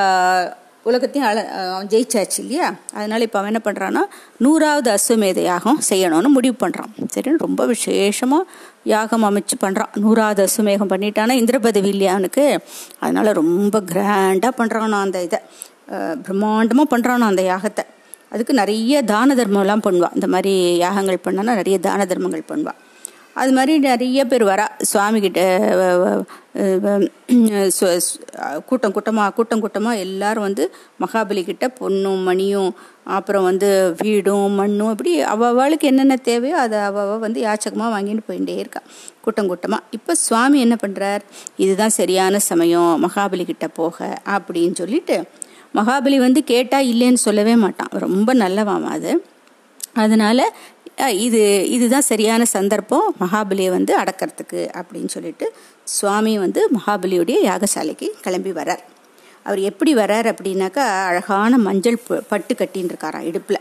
[0.83, 1.37] உலகத்தையும் அழ
[1.73, 2.67] அவன் ஜெயிச்சாச்சு இல்லையா?
[2.93, 4.01] அதனால இப்போ அவன் என்ன பண்ணுறான்னா
[4.37, 8.43] நூறாவது அஸ்வமேத யாகம் செய்யணும்னு முடிவு பண்ணுறான் சரி ரொம்ப விசேஷமாக
[8.93, 12.45] யாகம் அமைச்சு பண்ணுறான் நூறாவது அஸ்வமேகம் பண்ணிட்டானா இந்திரபதவி இல்லையா அவனுக்கு?
[12.99, 15.39] அதனால் ரொம்ப கிராண்டாக பண்ணுறானோ அந்த இதை.
[16.25, 17.85] பிரம்மாண்டமாக பண்ணுறானோ அந்த யாகத்தை.
[18.31, 20.53] அதுக்கு நிறைய தான தர்மம்லாம் பண்ணுவாள் இந்த மாதிரி
[20.85, 22.79] யாகங்கள் பண்ணான்னா நிறைய தான தர்மங்கள் பண்ணுவாள்
[23.41, 25.41] அது மாதிரி நிறைய பேர் வரா சுவாமிகிட்ட
[28.69, 30.63] கூட்டம் கூட்டமாக கூட்டம் கூட்டமாக எல்லாரும் வந்து
[31.03, 32.71] மகாபலி கிட்ட பொண்ணும் மணியும்
[33.17, 33.69] அப்புறம் வந்து
[34.01, 38.81] வீடும் மண்ணும் இப்படி அவளுக்கு என்னென்ன தேவையோ அதை அவ வந்து யாச்சகமாக வாங்கிட்டு போயிட்டே இருக்கா.
[39.25, 41.23] கூட்டம் கூட்டமாக இப்போ சுவாமி என்ன பண்ணுறார்
[41.63, 43.97] இதுதான் சரியான சமயம் மகாபலி கிட்ட போக
[44.35, 45.17] அப்படின்னு சொல்லிட்டு
[45.79, 47.93] மகாபலி வந்து கேட்டால் இல்லைன்னு சொல்லவே மாட்டான்.
[48.07, 49.13] ரொம்ப நல்லவாமா அது.
[50.01, 50.43] அதனால்
[50.97, 53.15] இது இதுதான் சரியான சந்தர்ப்பம்.
[53.19, 55.53] மகாபலியை வந்து அடக்கிறதுக்கு அப்படின்னு சொல்லிட்டு
[55.83, 58.83] சுவாமி வந்து மகாபலியுடைய யாகசாலைக்கு கிளம்பி வரார்
[59.43, 63.59] அவர் எப்படி வரார் அப்படின்னாக்கா அழகான மஞ்சள் பட்டு கட்டின்னு இருக்காராம் இடுப்பில்.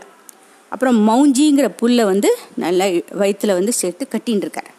[0.69, 4.71] அப்புறம் மௌஞ்சிங்கிற புல்லை வந்து நல்லா வயிற்றில் வந்து சேர்த்து கட்டின்னு இருக்கார்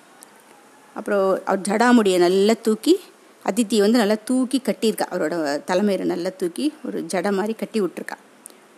[0.95, 3.01] அப்புறம் அவர் ஜடாமுடியை நல்லா தூக்கி
[3.45, 5.07] அதித்தி வந்து நல்லா தூக்கி கட்டியிருக்கா.
[5.11, 5.35] அவரோட
[5.67, 8.17] தலைமையில நல்லா தூக்கி ஒரு ஜடை மாதிரி கட்டி விட்டுருக்கா.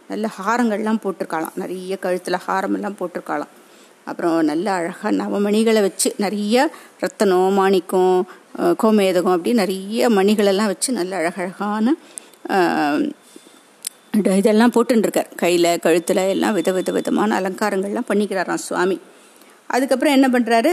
[0.09, 1.55] நல்ல ஹாரங்கள்லாம் போட்டிருக்காளாம்.
[1.55, 3.53] நிறைய கழுத்தில் ஹாரமெல்லாம் போட்டிருக்காளாம்.
[4.09, 6.57] அப்புறம் நல்ல அழகாக நவமணிகளை வச்சு நிறைய
[7.01, 8.17] ரத்தனம் மாணிக்கம்
[8.83, 11.95] கோமேதகம் அப்படி நிறைய மணிகளெல்லாம் வச்சு நல்ல அழகழகான
[14.41, 18.97] இதெல்லாம் போட்டுருக்கார் கையில் கழுத்தில் எல்லாம் வித வித விதமான அலங்காரங்கள்லாம் பண்ணிக்கிறாராம் சுவாமி.
[19.75, 20.73] அதுக்கப்புறம் என்ன பண்ணுறாரு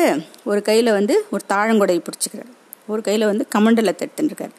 [0.50, 2.52] ஒரு கையில் வந்து ஒரு தாழங்கொடையை பிடிச்சிக்கிறார்.
[2.91, 4.54] ஒரு கையில் வந்து கமண்டலத்தை எடுத்துட்டுருக்கார்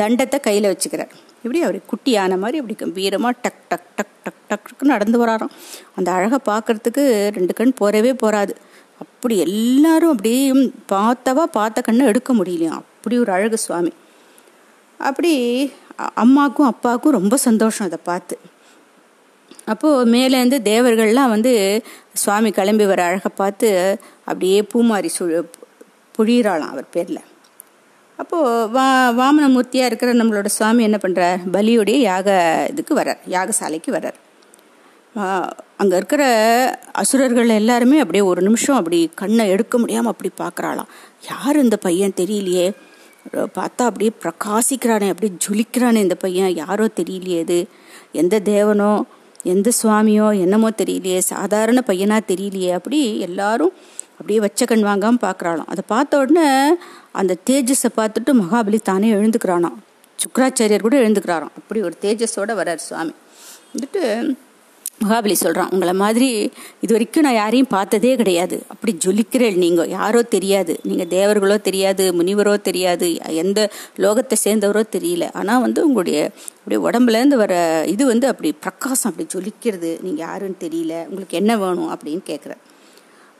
[0.00, 1.12] தண்டத்தை கையில் வச்சுக்கிறார்.
[1.44, 2.12] இப்படி அவர் குட்டி
[2.44, 5.54] மாதிரி அப்படி வீரமாக டக் டக் டக் டக் டக்குன்னு நடந்து வராராம்.
[5.96, 7.04] அந்த அழகை பார்க்கறதுக்கு
[7.36, 8.54] ரெண்டு கண் போறவே போகாது
[9.04, 10.42] அப்படி எல்லாரும் அப்படியே
[10.92, 13.92] பார்த்தவா பார்த்த கண்ணை எடுக்க முடியலையாம் அப்படி ஒரு அழகு சுவாமி.
[14.98, 15.32] அப்படி
[16.22, 18.36] அம்மாக்கும் அப்பாவுக்கும் ரொம்ப சந்தோஷம் அதை பார்த்து.
[19.64, 21.52] அப்போது மேலேருந்து தேவர்கள்லாம் வந்து
[22.12, 23.68] சுவாமி கிளம்பி வர அழகை பார்த்து
[24.20, 25.24] அப்படியே பூமாரி சு
[26.18, 27.22] புழியிறாளாம் அவர் பேரில்.
[28.18, 28.86] அப்போது வா
[29.18, 32.28] வாமனமூர்த்தியாக இருக்கிற நம்மளோட சுவாமி என்ன பண்ணுறார் பலியுடைய யாக
[32.70, 34.18] இதுக்கு வரார் யாகசாலைக்கு வரார்
[35.80, 36.22] அங்கே இருக்கிற
[37.00, 40.90] அசுரர்கள் எல்லாருமே அப்படியே ஒரு நிமிஷம் அப்படி கண்ணை எடுக்க முடியாமல் அப்படி பார்க்குறாளாம்.
[41.30, 42.66] யார் இந்த பையன் தெரியலையே?
[43.58, 46.52] பார்த்தா அப்படியே பிரகாசிக்கிறானே அப்படியே ஜொலிக்கிறானே இந்த பையன்.
[46.62, 47.60] யாரோ தெரியலையே இது?
[48.22, 48.92] எந்த தேவனோ
[49.54, 52.70] எந்த சுவாமியோ என்னமோ தெரியலையே சாதாரண பையனாக தெரியலையே?
[52.78, 53.74] அப்படி எல்லாரும்
[54.18, 56.48] அப்படியே வச்ச கண் வாங்காமல் பார்க்குறாளாம் அதை பார்த்த உடனே
[57.12, 59.78] அந்த தேஜஸை பார்த்துட்டு மகாபலி தானே எழுந்துக்கிறானாம்
[60.18, 61.54] சுக்கராச்சாரியர் கூட எழுந்துக்கிறாராம்.
[61.58, 63.14] அப்படி ஒரு தேஜஸோட வர்றார் சுவாமி.
[63.72, 64.02] வந்துட்டு
[65.04, 66.28] மகாபலி சொல்கிறான் உங்களை மாதிரி
[66.80, 68.56] இது வரைக்கும் நான் யாரையும் பார்த்ததே கிடையாது.
[68.72, 70.74] அப்படி ஜொலிக்கிறேள் நீங்கள் யாரோ தெரியாது.
[70.82, 73.08] நீங்கள் தேவர்களோ தெரியாது முனிவரோ தெரியாது
[73.42, 73.58] எந்த
[74.04, 75.26] லோகத்தை சேர்ந்தவரோ தெரியல.
[75.40, 76.20] ஆனால் வந்து உங்களுடைய
[76.58, 77.54] அப்படியே உடம்புலேருந்து வர
[77.86, 79.90] இது வந்து அப்படி பிரகாசம் அப்படி ஜொலிக்கிறது.
[80.02, 80.94] நீங்கள் யாருன்னு தெரியல.
[81.10, 81.92] உங்களுக்கு என்ன வேணும்?
[81.96, 82.62] அப்படின்னு கேட்குறேன்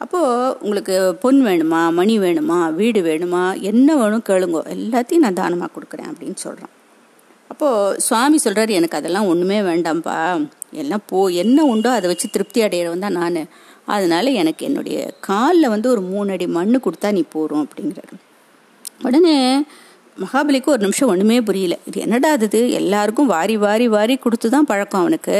[0.03, 4.61] அப்போது உங்களுக்கு பொன் வேணுமா மணி வேணுமா வீடு வேணுமா என்ன வேணும் கேளுங்கோ.
[4.77, 6.75] எல்லாத்தையும் நான் தானமாக கொடுக்குறேன் அப்படின்னு சொல்கிறான்
[7.53, 10.19] அப்போது சுவாமி சொல்கிறார் எனக்கு அதெல்லாம் ஒன்றுமே வேண்டாம்ப்பா.
[10.83, 13.41] எல்லாம் போ என்ன உண்டோ அதை வச்சு திருப்தி அடையிறவன் தான் நான்.
[13.95, 18.15] அதனால் எனக்கு என்னுடைய காலில் வந்து ஒரு மூணு அடி மண் கொடுத்தா நீ போகிறோம் அப்படிங்கிறாரு.
[19.07, 19.37] உடனே
[20.23, 21.75] மகாபலிக்கு ஒரு நிமிஷம் ஒன்றுமே புரியல.
[21.89, 22.61] இது என்னடா அது?
[22.79, 25.37] எல்லாருக்கும் வாரி வாரி வாரி கொடுத்து தான் பழக்கம் அவனுக்கு.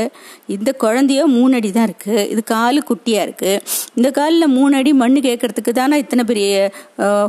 [0.55, 3.55] இந்த குழந்தையோ மூணு அடி தான் இருக்குது இது காலு குட்டியாக இருக்குது
[3.99, 6.51] இந்த காலில் மூணு அடி மண் கேட்கறதுக்கு தானே இத்தனை பெரிய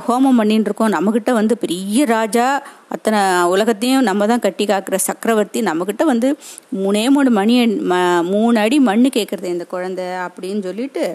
[0.08, 0.93] ஹோமம் பண்ணின்னு இருக்கோம்.
[0.98, 2.48] நம்மக்கிட்ட வந்து பெரிய ராஜா
[2.95, 3.22] அத்தனை
[3.54, 6.30] உலகத்தையும் நம்ம தான் கட்டி காக்கிற சக்கரவர்த்தி நம்மக்கிட்ட வந்து
[6.82, 7.56] மூணே மூணு மணி
[7.91, 7.95] ம
[8.34, 11.06] மூணு அடி மண் கேட்குறது இந்த குழந்தை அப்படின்னு சொல்லிட்டு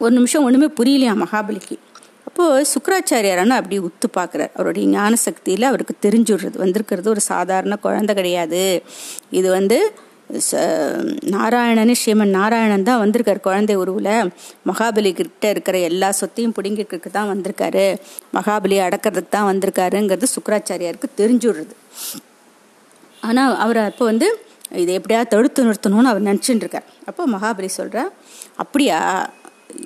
[0.00, 1.76] ஒரு நிமிஷம் ஒன்றுமே புரியலையா மகாபலிக்கு?
[2.30, 4.52] அப்போது சுக்கராச்சாரியாரான அப்படி உத்து பார்க்குறார்.
[4.56, 6.56] அவருடைய ஞான சக்தியில் அவருக்கு தெரிஞ்சுடுறது.
[6.64, 8.62] வந்திருக்கிறது ஒரு சாதாரண குழந்தை கிடையாது.
[9.38, 9.78] இது வந்து
[11.34, 14.28] நாராயணன் ஸ்ரீமன் நாராயணன் தான் வந்திருக்கார் குழந்தை உருவில்.
[14.70, 17.86] மகாபலி கிட்ட இருக்கிற எல்லா சொத்தையும் பிடுங்கிக்கிறதுக்கு தான் வந்திருக்காரு.
[18.36, 21.74] மகாபலி அடக்கிறதுக்கு தான் வந்திருக்காருங்கிறது சுக்கராச்சாரியாருக்கு தெரிஞ்சுடுறது.
[23.28, 24.28] ஆனால் அவர் அப்போ வந்து
[24.82, 26.88] இதை எப்படியா தடுத்து நிறுத்தணும்னு அவர் நினச்சிட்டு இருக்கார்.
[27.10, 28.12] அப்போ மகாபலி சொல்கிறார்
[28.64, 28.98] அப்படியா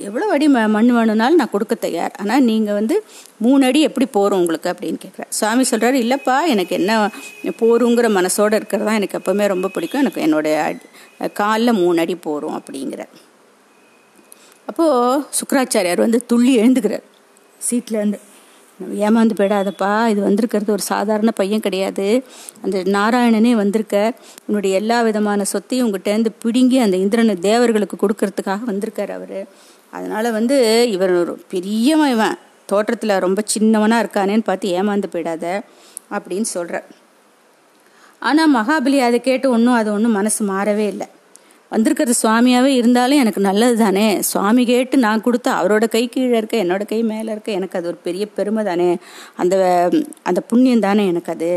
[0.08, 2.14] எவ்வளோ அடி ம மண் வேணும்னாலும் நான் கொடுக்க தயார்.
[2.22, 2.96] ஆனால் நீங்கள் வந்து
[3.44, 6.98] மூணு அடி எப்படி போகிறோம் உங்களுக்கு அப்படின்னு கேட்குறேன் சுவாமி சொல்கிறாரு இல்லைப்பா எனக்கு என்ன
[7.62, 10.02] போருங்கிற மனசோடு இருக்கிறது தான் எனக்கு எப்போவுமே ரொம்ப பிடிக்கும்.
[10.04, 10.58] எனக்கு என்னுடைய
[11.40, 13.04] காலில் மூணு அடி போகிறோம் அப்படிங்கிற
[14.70, 17.04] அப்போது சுக்கராச்சாரியார் வந்து துள்ளி எழுந்துக்கிறார்.
[17.66, 18.20] சீட்லேருந்து
[19.06, 19.90] ஏமாந்து போயிடாதப்பா.
[20.12, 22.06] இது வந்திருக்கிறது ஒரு சாதாரண பையன் கிடையாது.
[22.64, 23.96] அந்த நாராயணனே வந்திருக்க
[24.46, 29.38] உன்னுடைய எல்லா விதமான சொத்தையும் உங்கள்கிட்டேருந்து பிடுங்கி அந்த இந்திரனை தேவர்களுக்கு கொடுக்கறதுக்காக வந்திருக்கார் அவர்.
[29.96, 30.56] அதனால் வந்து
[30.96, 32.36] இவர் ஒரு பெரியவன் இவன்.
[32.68, 35.46] தோற்றத்தில் ரொம்ப சின்னவனாக இருக்கானேன்னு பார்த்து ஏமாந்து போயிடாத
[36.16, 36.86] அப்படின்னு சொல்கிறார்
[38.22, 41.06] ஆனால் மகாபலி அதை கேட்டு ஒன்றும் அது ஒன்றும் மனசு மாறவே இல்லை.
[41.72, 44.04] வந்திருக்கிறது சுவாமியாகவே இருந்தாலும் எனக்கு நல்லது தானே.
[44.30, 47.98] சுவாமி கேட்டு நான் கொடுத்த அவரோட கை கீழே இருக்க என்னோட கை மேலே இருக்க எனக்கு அது ஒரு
[48.06, 48.88] பெரிய பெருமை தானே.
[49.42, 49.54] அந்த
[50.22, 51.50] அந்த புண்ணியம் தானே எனக்கு அது.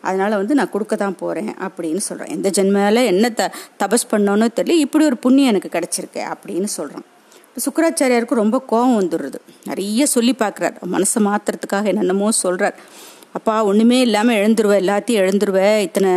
[0.00, 3.44] அதனால் வந்து நான் கொடுக்க தான் போகிறேன் அப்படின்னு சொல்கிறேன் எந்த ஜென்மையால் என்ன த
[3.82, 6.70] தபஸ் பண்ணோன்னு தெரியல இப்படி ஒரு புண்ணியம் எனக்கு கிடச்சிருக்கு அப்படின்னு
[7.56, 9.38] இப்போ சுக்கராச்சாரியாருக்கு ரொம்ப கோபம் வந்துடுறது.
[9.64, 10.76] நிறைய சொல்லி பார்க்குறார்.
[10.94, 12.78] மனசை மாற்றுறதுக்காக என்னென்னமோ சொல்கிறார்
[13.32, 16.12] அப்பா ஒன்றுமே இல்லாமல் எழுந்துருவேன் எல்லாத்தையும் எழுந்துருவேன் இத்தனை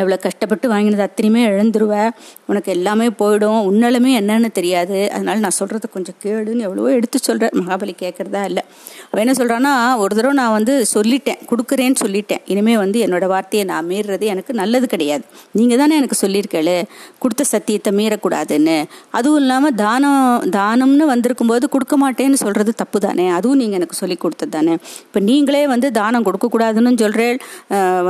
[0.00, 2.10] இவ்வளோ கஷ்டப்பட்டு வாங்கினது அத்தனையுமே இழந்துருவேன்
[2.46, 3.60] உனக்கு எல்லாமே போயிடும்.
[3.70, 5.10] உன்னாலுமே என்னன்னு தெரியாது.
[5.10, 8.64] அதனால நான் சொல்கிறது கொஞ்சம் கேளுன்னு எவ்வளவோ எடுத்து சொல்கிறேன் மகாபலி கேட்குறதா இல்லை.
[9.08, 12.42] அவன் என்ன சொல்கிறான்னா ஒரு தடவை நான் வந்து சொல்லிட்டேன் கொடுக்குறேன்னு சொல்லிட்டேன்.
[12.52, 15.24] இனிமேல் வந்து என்னோடய வார்த்தையை நான் மீறுறது எனக்கு நல்லது கிடையாது.
[15.60, 16.76] நீங்கள் தானே எனக்கு சொல்லியிருக்கேளு
[17.24, 18.78] கொடுத்த சத்தியத்தை மீறக்கூடாதுன்னு.
[19.18, 23.28] அதுவும் இல்லாமல் தானம் தானம்னு வந்திருக்கும் போது கொடுக்க மாட்டேன்னு சொல்கிறது தப்பு தானே.
[23.38, 24.76] அதுவும் நீங்கள் எனக்கு சொல்லி கொடுத்தது தானே.
[25.06, 27.38] இப்போ நீங்களே வந்து தானம் கொடுக்கக்கூடாதுன்னு சொல்கிறேன்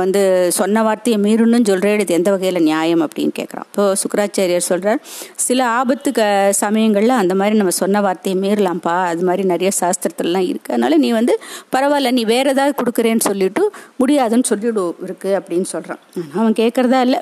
[0.01, 0.23] வந்து
[0.61, 4.99] சொன்ன வார்த்தையை மீறணும்னு ஒன்றும் சொல்கிறேன் இது எந்த வகையில் நியாயம் அப்படின்னு கேட்குறான் இப்போ சுக்கராச்சாரியர் சொல்கிறார்
[5.45, 6.21] சில ஆபத்து க
[6.59, 11.33] சமயங்களில் அந்த மாதிரி நம்ம சொன்ன வார்த்தையை மீறலாம்ப்பா அது மாதிரி நிறைய சாஸ்திரத்துலலாம் இருக்குது அதனால் நீ வந்து
[11.73, 13.63] பரவாயில்ல நீ வேறு ஏதாவது கொடுக்குறேன்னு சொல்லிட்டு
[13.97, 16.01] முடியாதுன்னு சொல்லிவிடு இருக்குது அப்படின்னு சொல்கிறான்
[16.35, 17.19] அவன் கேட்குறதா இல்லை.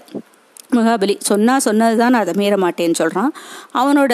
[0.72, 3.32] மகாபலி சொன்னால் சொன்னது தான் நான் அதை மீற மாட்டேன்னு சொல்கிறான்
[3.74, 4.13] அவனோட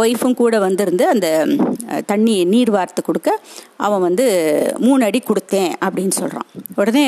[0.00, 1.28] ஒய்ஃபும் கூட வந்திருந்து அந்த
[2.06, 3.30] தண்ணி நீர் வார்த்து கொடுக்க
[3.78, 4.26] அவன் வந்து
[4.80, 7.06] மூணு அடி கொடுத்தேன் அப்படின்னு சொல்கிறான் உடனே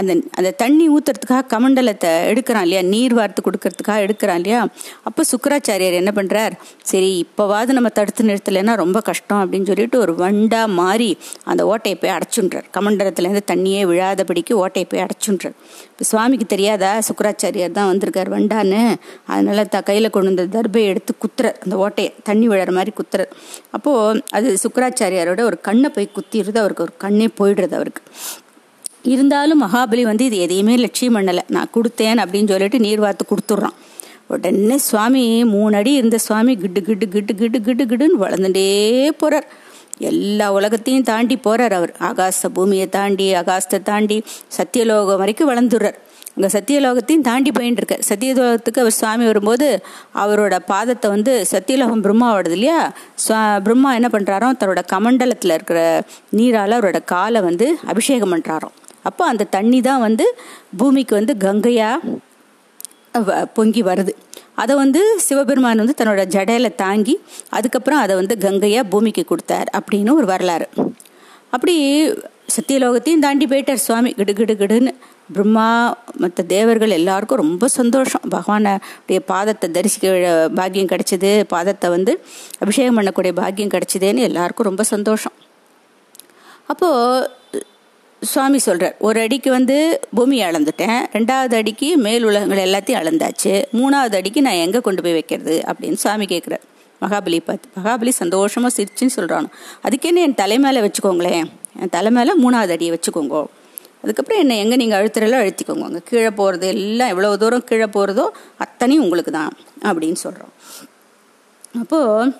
[0.00, 2.82] அந்த அந்த தண்ணி ஊற்றுறதுக்காக கமண்டலத்தை எடுக்கிறான் இல்லையா?
[2.82, 4.60] நீர் வார்த்து கொடுக்கறதுக்காக எடுக்கிறான் இல்லையா?
[5.08, 6.54] அப்போ சுக்கராச்சாரியர் என்ன பண்ணுறார்
[6.90, 11.10] சரி இப்போவாவது நம்ம தடுத்து நிறுத்தலைன்னா ரொம்ப கஷ்டம் அப்படின்னு சொல்லிட்டு ஒரு வண்டா மாறி
[11.44, 12.66] அந்த ஓட்டையை போய் அடைச்சுன்றார்.
[12.76, 15.56] கமண்டலத்துலேருந்து தண்ணியே விழாதபடிக்கு ஓட்டையை போய் அடைச்சுன்றார்.
[15.90, 16.92] இப்போ சுவாமிக்கு தெரியாதா?
[17.08, 18.82] சுக்கராச்சாரியார் தான் வந்திருக்கார் வண்டான்னு.
[19.26, 23.22] அதனால த கையில் கொண்டு வந்த தர்பையை எடுத்து குத்துற அந்த ஓட்டையை தண்ணி விழற மாதிரி குத்துற.
[23.70, 28.02] அப்போது அது சுக்கராச்சாரியாரோட ஒரு கண்ணை போய் குத்திடுறது அவருக்கு ஒரு கண்ணே போயிடுறது அவருக்கு.
[29.12, 31.44] இருந்தாலும் மகாபலி வந்து இது எதையுமே லட்சியம் பண்ணலை.
[31.56, 33.76] நான் கொடுத்தேன் அப்படின்னு சொல்லிட்டு நீர் வார்த்து கொடுத்துட்றான்.
[34.34, 38.66] உடனே சுவாமி மூணு அடி இருந்த சுவாமி கிட்டு கிட்டு கிட்டு கிட்டு கிட்டு கிட்டுன்னு வளர்ந்துட்டே
[39.20, 39.46] போகிறார்
[40.08, 41.92] எல்லா உலகத்தையும் தாண்டி போகிறார் அவர்.
[42.08, 44.16] ஆகாச பூமியை தாண்டி ஆகாசத்தை தாண்டி
[44.56, 45.98] சத்தியலோகம் வரைக்கும் வளர்ந்துடுறார்.
[46.34, 49.68] அங்கே சத்தியலோகத்தையும் தாண்டி போயின்னு இருக்க சத்தியலோகத்துக்கு அவர் சுவாமி வரும்போது
[50.22, 52.80] அவரோட பாதத்தை வந்து சத்தியலோகம் பிரம்மாவோடது இல்லையா?
[53.24, 55.80] சுவா பிரம்மா என்ன பண்ணுறாரோ தன்னோட கமண்டலத்தில் இருக்கிற
[56.38, 58.70] நீரால் அவரோட காலை வந்து அபிஷேகம் பண்ணுறாரோ
[59.08, 60.26] அப்போ அந்த தண்ணி தான் வந்து
[60.80, 62.14] பூமிக்கு வந்து கங்கையாக
[63.56, 64.12] பொங்கி வருது.
[64.62, 67.14] அதை வந்து சிவபெருமான் வந்து தன்னோட ஜடையில தாங்கி
[67.56, 70.66] அதுக்கப்புறம் அதை வந்து கங்கையாக பூமிக்கு கொடுத்தார் அப்படின்னு ஒரு வரலாறு.
[71.54, 71.74] அப்படி
[72.54, 74.10] சத்தியலோகத்தையும் தாண்டி போயிட்டார் சுவாமி.
[74.18, 74.92] கிடு கிடு கிடுன்னு
[75.36, 75.68] பிரம்மா
[76.22, 78.24] மற்ற தேவர்கள் எல்லாருக்கும் ரொம்ப சந்தோஷம்.
[78.34, 82.12] பகவானுடைய பாதத்தை தரிசிக்க பாக்கியம் கிடைச்சிது பாதத்தை வந்து
[82.64, 85.34] அபிஷேகம் பண்ணக்கூடிய பாக்கியம் கிடைச்சிதேன்னு எல்லாருக்கும் ரொம்ப சந்தோஷம்.
[86.72, 87.28] அப்போது
[88.26, 89.76] சுவாமி சொல்கிறார் ஒரு அடிக்கு வந்து
[90.14, 95.64] பூமி அளந்துட்டேன் ரெண்டாவது அடிக்கு மேல் உலகங்கள் எல்லாத்தையும் அளந்தாச்சு மூணாவது அடிக்கு நான் எங்கே கொண்டு போய் வைக்கிறது
[95.66, 96.64] அப்படின்னு சுவாமி கேட்குறார்
[97.02, 99.48] மகாபலி பார்த்து மகாபலி சந்தோஷமாக சிரிச்சுன்னு சொல்கிறானோ
[99.84, 101.44] அதுக்கேன்னு என் தலை மேலே வச்சுக்கோங்களேன்
[101.80, 103.40] என் தலை மேலே மூணாவது அடியை வச்சுக்கோங்க.
[104.02, 109.02] அதுக்கப்புறம் என்ன எங்கே நீங்கள் அழுத்துறலாம் அழுத்திக்கோங்க அங்கே கீழே போகிறது எல்லாம் எவ்வளோ தூரம் கீழே போகிறதோ அத்தனையும்
[109.02, 109.52] உங்களுக்கு தான்
[109.84, 110.52] அப்படின்னு சொல்கிறோம்
[111.80, 112.32] அப்போது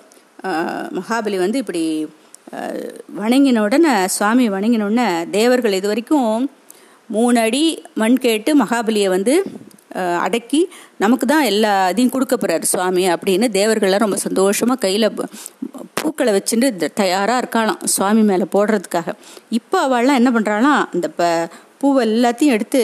[0.95, 1.81] மகாபலி வந்து இப்படி
[3.19, 6.43] வணங்கின உடனே சுவாமி வணங்கின உடனே தேவர்கள் இது வரைக்கும்
[7.15, 7.63] மூணு அடி
[8.01, 9.33] மண் கேட்டு மகாபலியை வந்து
[10.25, 10.61] அடக்கி
[11.03, 15.07] நமக்கு தான் எல்லா இதையும் கொடுக்க போகிறாரு சுவாமி அப்படின்னு தேவர்கள்லாம் ரொம்ப சந்தோஷமாக கையில்
[15.99, 19.15] பூக்களை வச்சுட்டு தயாராக இருக்காளாம் சுவாமி மேலே போடுறதுக்காக.
[19.59, 21.23] இப்போ அவள்லாம் என்ன பண்ணுறாளாம் அந்த ப
[21.81, 22.81] பூவை எல்லாத்தையும் எடுத்து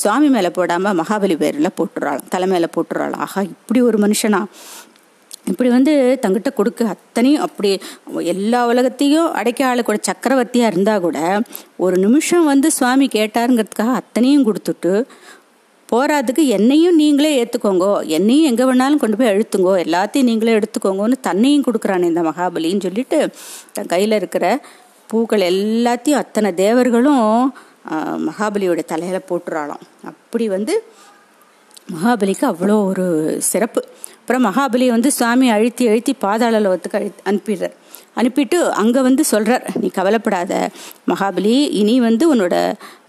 [0.00, 3.24] சுவாமி மேலே போடாமல் மகாபலி பேரில் போட்டுறாளாம் தலை மேலே போட்டுறாளாம்.
[3.26, 4.40] ஆஹா இப்படி ஒரு மனுஷனா.
[5.50, 5.92] இப்படி வந்து
[6.22, 7.70] தங்கிட்ட கொடுக்க அத்தனையும் அப்படி
[8.32, 11.18] எல்லா உலகத்தையும் அடைக்க ஆளுக்கூட சக்கரவர்த்தியாக இருந்தால் கூட
[11.84, 14.92] ஒரு நிமிஷம் வந்து சுவாமி கேட்டாருங்கிறதுக்காக அத்தனையும் கொடுத்துட்டு
[15.88, 19.72] போராதுக்கு என்னையும் நீங்களே ஏற்றுக்கோங்கோ என்னையும் எங்கே வேணாலும் கொண்டு போய் அழுத்துங்கோ.
[19.84, 23.18] எல்லாத்தையும் நீங்களே எடுத்துக்கோங்கன்னு தன்னையும் கொடுக்குறானே இந்த மகாபலின்னு சொல்லிட்டு
[23.76, 24.46] தன் கையில் இருக்கிற
[25.10, 27.28] பூக்கள் எல்லாத்தையும் அத்தனை தேவர்களும்
[28.28, 29.84] மகாபலியோட தலையில் போட்டுறாளாம்.
[30.12, 30.74] அப்படி வந்து
[31.94, 33.06] மகாபலிக்கு அவ்வளோ ஒரு
[33.50, 33.82] சிறப்பு.
[34.24, 37.74] அப்புறம் மகாபலி வந்து சுவாமி அழுத்தி அழுத்தி பாதாள லோகத்துக்கு அழு அனுப்பிடுறார்
[38.20, 40.52] அனுப்பிட்டு அங்கே வந்து சொல்கிறார் நீ கவலைப்படாத
[41.10, 42.54] மகாபலி இனி வந்து உன்னோட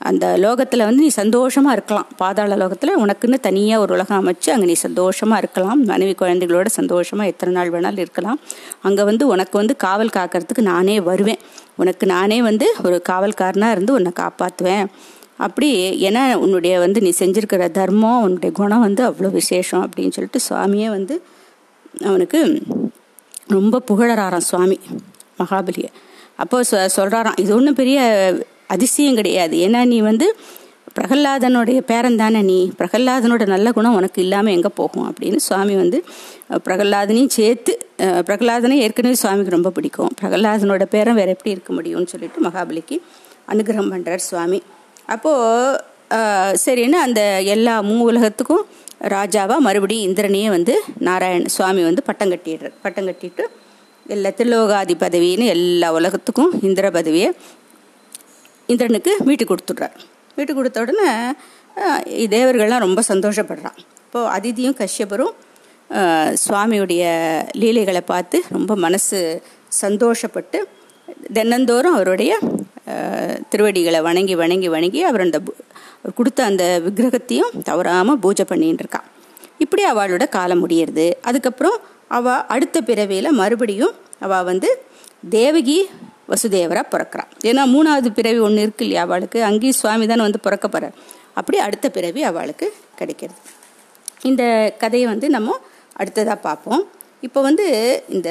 [0.09, 2.09] அந்த லோகத்தில் வந்து நீ சந்தோஷமாக இருக்கலாம்.
[2.21, 5.79] பாதாள லோகத்தில் உனக்குன்னு தனியாக ஒரு உலகம் அமைச்சு அங்கே நீ சந்தோஷமாக இருக்கலாம்.
[5.91, 8.39] மனைவி குழந்தைகளோட சந்தோஷமாக எத்தனை நாள் வேணாலும் இருக்கலாம்.
[8.81, 11.41] அங்கே வந்து உனக்கு வந்து காவல் காக்கிறதுக்கு நானே வருவேன்.
[11.83, 14.87] உனக்கு நானே வந்து ஒரு காவல்காரனாக இருந்து உன்னை காப்பாற்றுவேன்
[15.39, 15.69] அப்படி
[16.07, 21.15] ஏன்னா உன்னுடைய வந்து நீ செஞ்சிருக்கிற தர்மம் உன்னுடைய குணம் வந்து அவ்வளோ விசேஷம் அப்படின்னு சொல்லிட்டு சுவாமியே வந்து
[22.09, 22.39] அவனுக்கு
[23.55, 24.77] ரொம்ப புகழறாராம் சுவாமி
[25.39, 25.89] மகாபலியை.
[26.43, 27.97] அப்போ சொ சொல்கிறாராம் இது ஒன்றும் பெரிய
[28.75, 29.55] அதிசயம் கிடையாது.
[29.65, 30.27] ஏன்னா நீ வந்து
[30.97, 32.57] பிரகல்லாதனுடைய பேரன் தானே நீ.
[32.79, 35.97] பிரகல்லாதனோட நல்ல குணம் உனக்கு இல்லாமல் எங்கே போகும் அப்படின்னு சுவாமி வந்து
[36.67, 37.73] பிரகல்லாதனையும் சேர்த்து
[38.29, 40.13] பிரகல்லாதனை ஏற்கனவே சுவாமிக்கு ரொம்ப பிடிக்கும்.
[40.21, 42.97] பிரகல்லாதனோட பேரன் வேற எப்படி இருக்க முடியும்னு சொல்லிட்டு மகாபலிக்கு
[43.53, 44.61] அனுகிரகம் பண்ணுறார் சுவாமி.
[45.07, 45.83] அப்போது
[46.65, 48.65] சரின்னு அந்த எல்லா மூ உலகத்துக்கும்
[49.01, 53.43] ராஜாவாக மறுபடியும் இந்திரனையே வந்து நாராயண சுவாமி வந்து பட்டம் கட்டிடுறார் பட்டம் கட்டிட்டு
[54.07, 57.31] எல்லா திருலோகாதி பதவின்னு எல்லா உலகத்துக்கும் இந்திர பதவியை
[58.65, 59.95] இந்திரனுக்கு வீட்டு கொடுத்துட்றார்.
[60.35, 61.31] வீட்டு கொடுத்த உடனே
[62.25, 65.33] தேவர்கள்லாம் ரொம்ப சந்தோஷப்படுறான் இப்போது அதிதியும் கஷ்யபரும்
[66.47, 67.03] சுவாமியுடைய
[67.51, 69.41] லீலைகளை பார்த்து ரொம்ப மனசு
[69.81, 70.61] சந்தோஷப்பட்டு
[71.33, 72.39] தினந்தோறும் அவருடைய
[73.51, 75.37] திருவடிகளை வணங்கி வணங்கி வணங்கி அவர் அந்த
[75.99, 79.07] அவர் கொடுத்த அந்த விக்கிரகத்தையும் தவறாமல் பூஜை பண்ணின்னு இருக்கான்
[79.63, 81.05] இப்படி அவளோட காலம் முடியறது.
[81.29, 81.77] அதுக்கப்புறம்
[82.17, 84.69] அவள் அடுத்த பிறவியில் மறுபடியும் அவள் வந்து
[85.37, 85.77] தேவகி
[86.31, 89.39] வசுதேவராக பிறக்கிறான் ஏன்னா மூணாவது பிறவி ஒன்று இருக்கு இல்லையா அவளுக்கு.
[89.49, 90.97] அங்கேயும் சுவாமி தானே வந்து பிறக்க போகிறார்
[91.39, 92.67] அப்படி அடுத்த பிறவி அவளுக்கு
[92.99, 93.39] கிடைக்கிறது.
[94.29, 94.43] இந்த
[94.83, 95.57] கதையை வந்து நம்ம
[96.01, 96.83] அடுத்ததாக பார்ப்போம்.
[97.27, 97.65] இப்போ வந்து
[98.15, 98.29] இந்த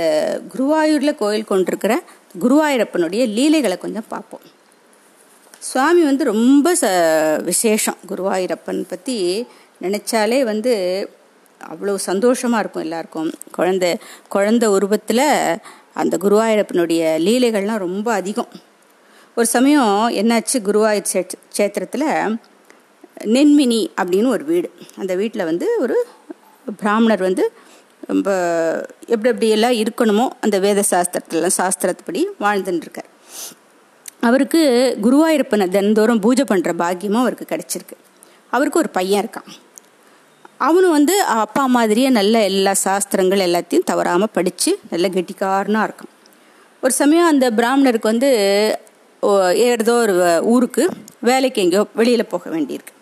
[0.52, 1.94] குருவாயூரில் கோயில் கொண்டிருக்கிற
[2.42, 4.44] குருவாயூரப்பனுடைய லீலைகளை கொஞ்சம் பார்ப்போம்.
[5.60, 6.86] சுவாமி வந்து ரொம்ப ச
[7.42, 9.46] விசேஷம் குருவாயூரப்பன் பற்றி
[9.80, 10.72] நினச்சாலே வந்து
[11.60, 13.30] அவ்வளோ சந்தோஷமாக இருக்கும் எல்லாருக்கும்.
[13.56, 13.84] குழந்த
[14.34, 15.26] குழந்த உருவத்தில்
[15.92, 18.50] அந்த குருவாயூரப்பனுடைய லீலைகள்லாம் ரொம்ப அதிகம்.
[19.36, 21.20] ஒரு சமயம் என்னாச்சு குருவாயூர் சே
[21.58, 22.08] சேத்திரத்தில்
[23.34, 24.68] நென்மினி அப்படின்னு ஒரு வீடு.
[25.00, 25.96] அந்த வீட்டில் வந்து ஒரு
[26.82, 27.44] பிராமணர் வந்து
[28.06, 33.10] எப்படி எப்படியெல்லாம் இருக்கணுமோ அந்த வேத சாஸ்திரத்துலாம் சாஸ்திரத்துப்படி வாழ்ந்துட்டுருக்கார்
[34.28, 34.60] அவருக்கு
[35.04, 37.96] குருவாயிருப்பனை தினந்தோறும் பூஜை பண்ணுற பாக்கியமும் அவருக்கு கிடச்சிருக்கு.
[38.52, 39.50] அவருக்கு ஒரு பையன் இருக்கான்.
[40.66, 46.12] அவனும் வந்து அப்பா மாதிரியே நல்ல எல்லா சாஸ்திரங்கள் எல்லாத்தையும் தவறாமல் படித்து நல்ல கெட்டிக்காரனாக இருக்கான்.
[46.82, 48.30] ஒரு சமயம் அந்த பிராமணருக்கு வந்து
[49.68, 50.14] ஏதோ ஒரு
[50.54, 50.84] ஊருக்கு
[51.28, 52.93] வேலைக்கு எங்கேயோ வெளியில் போக வேண்டியிருக்கு.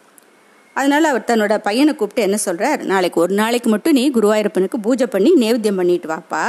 [0.76, 5.30] அதனால அவர் தன்னோட பையனை கூப்பிட்டு என்ன சொல்கிறார் நாளைக்கு ஒரு நாளைக்கு மட்டும் நீ குருவாயூரப்பனுக்கு பூஜை பண்ணி
[5.42, 6.42] நேவேத்தியம் பண்ணிட்டு வாப்பா.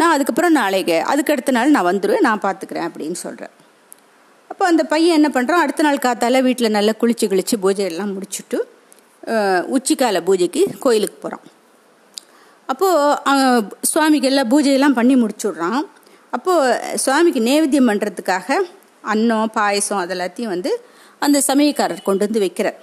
[0.00, 3.52] நான் அதுக்கப்புறம் நாளைக்கு அதுக்கு அடுத்த நாள் நான் வந்துடுவேன் நான் பார்த்துக்கிறேன் அப்படின்னு சொல்கிறேன்
[4.50, 8.58] அப்போ அந்த பையன் என்ன பண்ணுறான் அடுத்த நாள் காத்தால வீட்டில் நல்லா குளிச்சு குளிச்சு பூஜையெல்லாம் முடிச்சுட்டு
[9.76, 11.44] உச்சிக்கால பூஜைக்கு கோயிலுக்கு போகிறான்
[12.72, 15.82] அப்போது சுவாமிக்கு எல்லாம் பூஜையெல்லாம் பண்ணி முடிச்சுட்றான்.
[16.36, 18.56] அப்போது சுவாமிக்கு நேவேத்தியம் பண்ணுறதுக்காக
[19.12, 20.70] அன்னம் பாயசம் அதெல்லாத்தையும் வந்து
[21.24, 22.78] அந்த சமயக்காரர் கொண்டு வந்து வைக்கிறார்.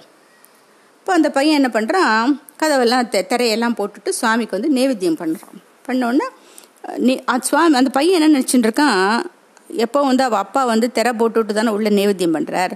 [1.02, 6.26] இப்போ அந்த பையன் என்ன பண்ணுறான் கதவெல்லாம் தெ திரையெல்லாம் போட்டுட்டு சுவாமிக்கு வந்து நேவேத்தியம் பண்ணுறான் பண்ணோன்னே
[7.06, 7.14] நீ
[7.48, 9.00] சுவாமி அந்த பையன் என்ன நினச்சிட்டு இருக்கான்?
[9.84, 12.74] எப்போ வந்து அவள் அப்பா வந்து திரை போட்டுவிட்டு தானே உள்ளே நேவேத்தியம் பண்ணுறார்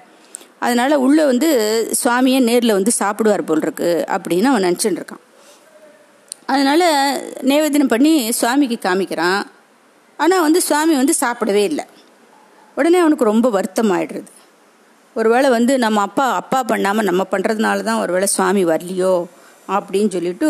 [0.65, 1.49] அதனால் உள்ளே வந்து
[2.03, 5.23] சுவாமியை நேரில் வந்து சாப்பிடுவார் போல் இருக்கு அப்படின்னு அவன் நினச்சிட்டு இருக்கான்.
[6.53, 6.87] அதனால்
[7.51, 9.43] நேவேத்தியம் பண்ணி சுவாமிக்கு காமிக்கிறான்.
[10.19, 11.87] ஆனால் வந்து சுவாமி வந்து சாப்பிடவே இல்லை.
[12.77, 14.31] உடனே அவனுக்கு ரொம்ப வருத்தம் ஆயிடுறது
[15.17, 19.15] ஒருவேளை வந்து நம்ம அப்பா அப்பா பண்ணாமல் நம்ம பண்ணுறதுனால தான் ஒருவேளை சுவாமி வரலையோ
[19.69, 20.49] அப்படின்னு சொல்லிட்டு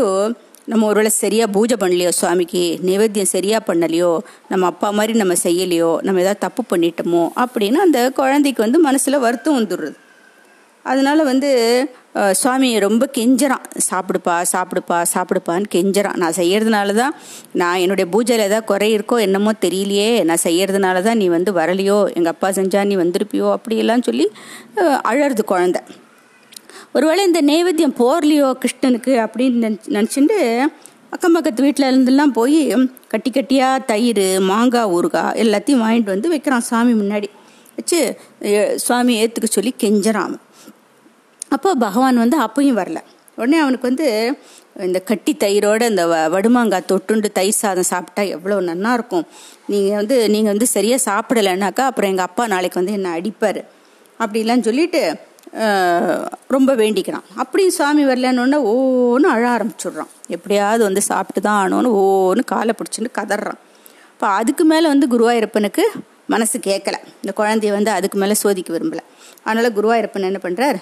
[0.69, 4.11] நம்ம ஒருவேளை சரியாக பூஜை பண்ணலையோ சுவாமிக்கு நைவேத்தியம் சரியாக பண்ணலையோ
[4.49, 9.59] நம்ம அப்பா மாதிரி நம்ம செய்யலையோ நம்ம ஏதாவது தப்பு பண்ணிட்டோமோ அப்படின்னு அந்த குழந்தைக்கு வந்து மனசில் வருத்தம்
[9.59, 9.97] வந்துடுறது.
[10.91, 11.51] அதனால் வந்து
[12.41, 13.65] சுவாமி ரொம்ப கெஞ்சறான்.
[13.89, 16.19] சாப்பிடுப்பா சாப்பிடுப்பா சாப்பிடுப்பான்னு கெஞ்சறான்.
[16.23, 17.15] நான் செய்யறதுனால தான்
[17.61, 20.11] நான் என்னுடைய பூஜையில் ஏதாவது குறை இருக்கோ என்னமோ தெரியலையே.
[20.29, 21.99] நான் செய்யறதுனால தான் நீ வந்து வரலையோ.
[22.19, 23.49] எங்கள் அப்பா செஞ்சா நீ வந்திருப்பியோ?
[23.57, 24.27] அப்படியெல்லாம் சொல்லி
[25.13, 25.81] அழறது குழந்த.
[26.97, 30.39] ஒருவேளை இந்த நைவேத்தியம் போர்லையோ கிருஷ்ணனுக்கு அப்படின்னு நினச்சிட்டு
[31.15, 32.61] அக்கம் பக்கத்து வீட்டில் இருந்தெல்லாம் போய்
[33.13, 37.29] கட்டி கட்டியாக தயிர் மாங்காய் ஊறுகாய் எல்லாத்தையும் வாங்கிட்டு வந்து வைக்கிறான் சாமி முன்னாடி.
[37.79, 38.01] வச்சு
[38.85, 40.35] சுவாமி ஏற்றுக்க சொல்லி கெஞ்சறான்
[41.55, 42.99] அப்போ பகவான் வந்து அப்பையும் வரல.
[43.39, 44.07] உடனே அவனுக்கு வந்து
[44.87, 49.27] இந்த கட்டி தயிரோட இந்த வ வடுமாங்காய் தொட்டுண்டு தயிர் சாதம் சாப்பிட்டா எவ்வளோ நல்லா இருக்கும்.
[49.73, 53.61] நீங்கள் வந்து நீங்கள் வந்து சரியாக சாப்பிடலைன்னாக்கா அப்புறம் எங்கள் அப்பா நாளைக்கு வந்து என்னை அடிப்பார்.
[54.21, 55.03] அப்படிலாம் சொல்லிட்டு
[56.55, 57.27] ரொம்ப வேண்டிக்கிறான்.
[57.43, 60.11] அப்படியும் சாமி வரலன்னு ஓன்னு அழ ஆரம்பிச்சிடுறான்.
[60.37, 63.61] எப்படியாவது வந்து சாப்பிட்டு தான் ஆனோன்னு ஓன்னு காலை பிடிச்சிட்டு கதறான்.
[64.15, 65.85] இப்போ அதுக்கு மேலே வந்து குருவாயிருப்பனுக்கு
[66.33, 69.03] மனசு கேட்கல இந்த குழந்தைய வந்து அதுக்கு மேலே சோதிக்க விரும்பலை.
[69.47, 70.79] அதனால் குருவாயிருப்பன் என்ன பண்ணுறார்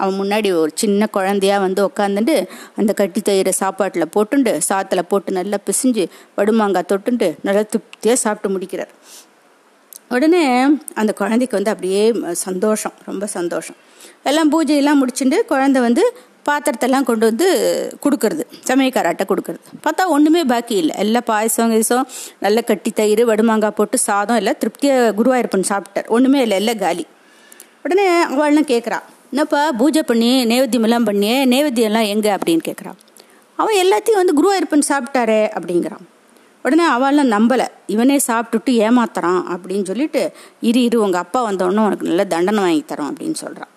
[0.00, 2.34] அவன் முன்னாடி ஒரு சின்ன குழந்தையா வந்து உட்காந்துட்டு
[2.80, 6.04] அந்த கட்டி தயிரை சாப்பாட்டில் போட்டுண்டு சாத்தில் போட்டு நல்லா பிசிஞ்சு
[6.38, 8.92] வடுமாங்காய் தொட்டுண்டு நல்லா திருப்தியாக சாப்பிட்டு முடிக்கிறார்.
[10.16, 10.44] உடனே
[11.00, 12.02] அந்த குழந்தைக்கு வந்து அப்படியே
[12.46, 13.78] சந்தோஷம் ரொம்ப சந்தோஷம்.
[14.30, 16.04] எல்லாம் பூஜையெல்லாம் முடிச்சுட்டு குழந்தை வந்து
[16.48, 17.46] பாத்திரத்தெல்லாம் கொண்டு வந்து
[18.04, 18.44] கொடுக்கறது.
[18.66, 19.62] சமயக்காராட்ட கொடுக்கறது.
[19.84, 20.94] பார்த்தா ஒன்றுமே பாக்கி இல்லை.
[20.98, 22.06] எல்லாம் பாயசம் கீசம்
[22.38, 26.08] நல்ல கட்டி தயிர் வடுமாங்காய் போட்டு சாதம் எல்லாம் திருப்தியாக குருவாயிருப்பன் சாப்பிட்டார்.
[26.08, 27.06] ஒன்றுமே இல்லை எல்லாம் காலி.
[27.82, 32.30] உடனே அவள்லாம் கேட்குறா என்னப்பா பூஜை பண்ணி நேவேத்தியமெல்லாம் பண்ணியே நேவேத்தியம்லாம் எங்கே?
[32.30, 32.98] அப்படின்னு கேட்குறான்
[33.58, 36.04] அவன் எல்லாத்தையும் வந்து குருவாயிருப்பன் சாப்பிட்டாரே அப்படிங்கிறான்.
[36.62, 37.66] உடனே அவள்லாம் நம்பலை.
[37.86, 43.10] இவனே சாப்பிட்டுட்டு ஏமாத்துறான் அப்படின்னு சொல்லிட்டு இரு இரு உங்கள் அப்பா வந்தோடனே உனக்கு நல்ல தண்டனை வாங்கி தரோம்
[43.10, 43.72] அப்படின்னு சொல்கிறான்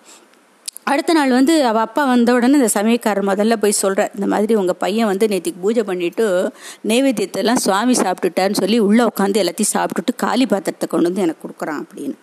[0.90, 4.74] அடுத்த நாள் வந்து அவள் அப்பா வந்த உடனே இந்த சமயக்காரர் முதல்ல போய் சொல்கிற இந்த மாதிரி உங்கள்
[4.78, 6.50] பையன் வந்து நேற்றுக்கு பூஜை பண்ணிவிட்டு
[6.88, 12.14] நைவேத்தியத்தெல்லாம் சுவாமி சாப்பிட்டுட்டான்னு சொல்லி உள்ளே உட்காந்து எல்லாத்தையும் சாப்பிட்டுட்டு காலி பாத்திரத்தை கொண்டு வந்து எனக்கு கொடுக்குறான் அப்படின்னு.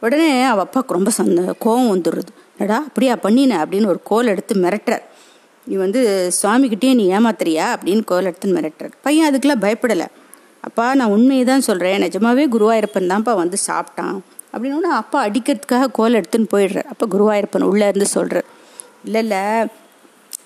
[0.00, 2.32] உடனே அவள் அப்பாவுக்கு ரொம்ப சந்த கோவம் வந்துடுறது.
[2.58, 3.64] என்னடா அப்படியா பண்ணின?
[3.64, 5.02] அப்படின்னு ஒரு கோல் எடுத்து மிரட்டுறார்.
[5.66, 7.66] நீ வந்து சுவாமிக்கிட்டே நீ ஏமாத்துறியா?
[7.74, 8.92] அப்படின்னு கோல் எடுத்து மிரட்டுறார்.
[9.02, 10.06] பையன் அதுக்கெல்லாம் பயப்படலை.
[10.60, 14.18] அப்பா நான் உண்மையை தான் சொல்கிறேன் நிஜமாவே குருவாயிருப்பன் தான்ப்பா வந்து சாப்பிட்டான்.
[14.54, 18.48] அப்படின்னு அப்பா அடிக்கிறதுக்காக கோல் எடுத்துன்னு போயிடுறார் அப்போ குருவாயிருப்பன் உள்ளே இருந்து சொல்கிறார்
[19.06, 19.42] இல்லை இல்லை.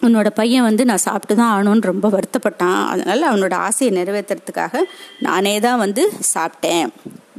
[0.06, 2.82] உன்னோட பையன் வந்து நான் சாப்பிட்டு தான் ஆகணும்னு ரொம்ப வருத்தப்பட்டான்.
[2.92, 4.82] அதனால் அவனோட ஆசையை நிறைவேற்றுறதுக்காக
[5.26, 6.02] நானே தான் வந்து
[6.34, 6.88] சாப்பிட்டேன்.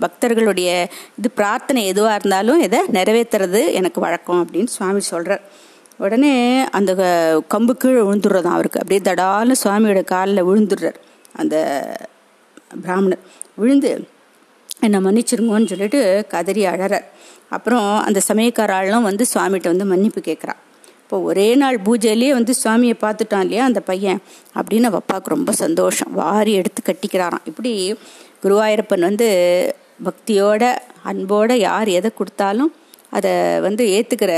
[0.03, 0.69] பக்தர்களுடைய
[1.19, 5.43] இது பிரார்த்தனை எதுவாக இருந்தாலும் இதை நிறைவேற்றுறது எனக்கு வழக்கம் அப்படின்னு சுவாமி சொல்கிறார்
[6.05, 6.33] உடனே
[6.77, 6.91] அந்த
[7.53, 8.81] கம்பு கீழே விழுந்துடுறதான் அவருக்கு.
[8.81, 10.99] அப்படியே தடாலும் சுவாமியோட காலில் விழுந்துடுறார்
[11.41, 11.55] அந்த
[12.85, 13.23] பிராமணர்.
[13.61, 13.91] விழுந்து
[14.79, 17.05] என்னை மன்னிச்சிருங்கன்னு சொல்லிட்டு கதறி அழறார்
[17.49, 20.59] அப்புறம் அந்த சமயக்காராளும் வந்து சுவாமிகிட்ட வந்து மன்னிப்பு கேட்குறான்
[21.01, 24.19] இப்போ ஒரே நாள் பூஜையிலேயே வந்து சுவாமியை பார்த்துட்டான் இல்லையா அந்த பையன்?
[24.55, 26.13] அப்படின்னு அப்பாவுக்கு ரொம்ப சந்தோஷம்.
[26.13, 27.45] வாரி எடுத்து கட்டிக்கிறாராம்.
[27.45, 27.95] இப்படி
[28.43, 29.27] குருவாயூரப்பன் வந்து
[30.05, 32.73] பக்தியோட அன்போட யார் எதை கொடுத்தாலும்
[33.09, 34.31] அதை வந்து ஏற்றுக்கிற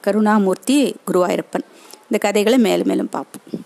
[0.00, 1.66] கருணாமூர்த்தி குருவாயூரப்பன்.
[2.02, 3.65] இந்த கதைகளை மேலும் மேலும் பார்ப்போம்.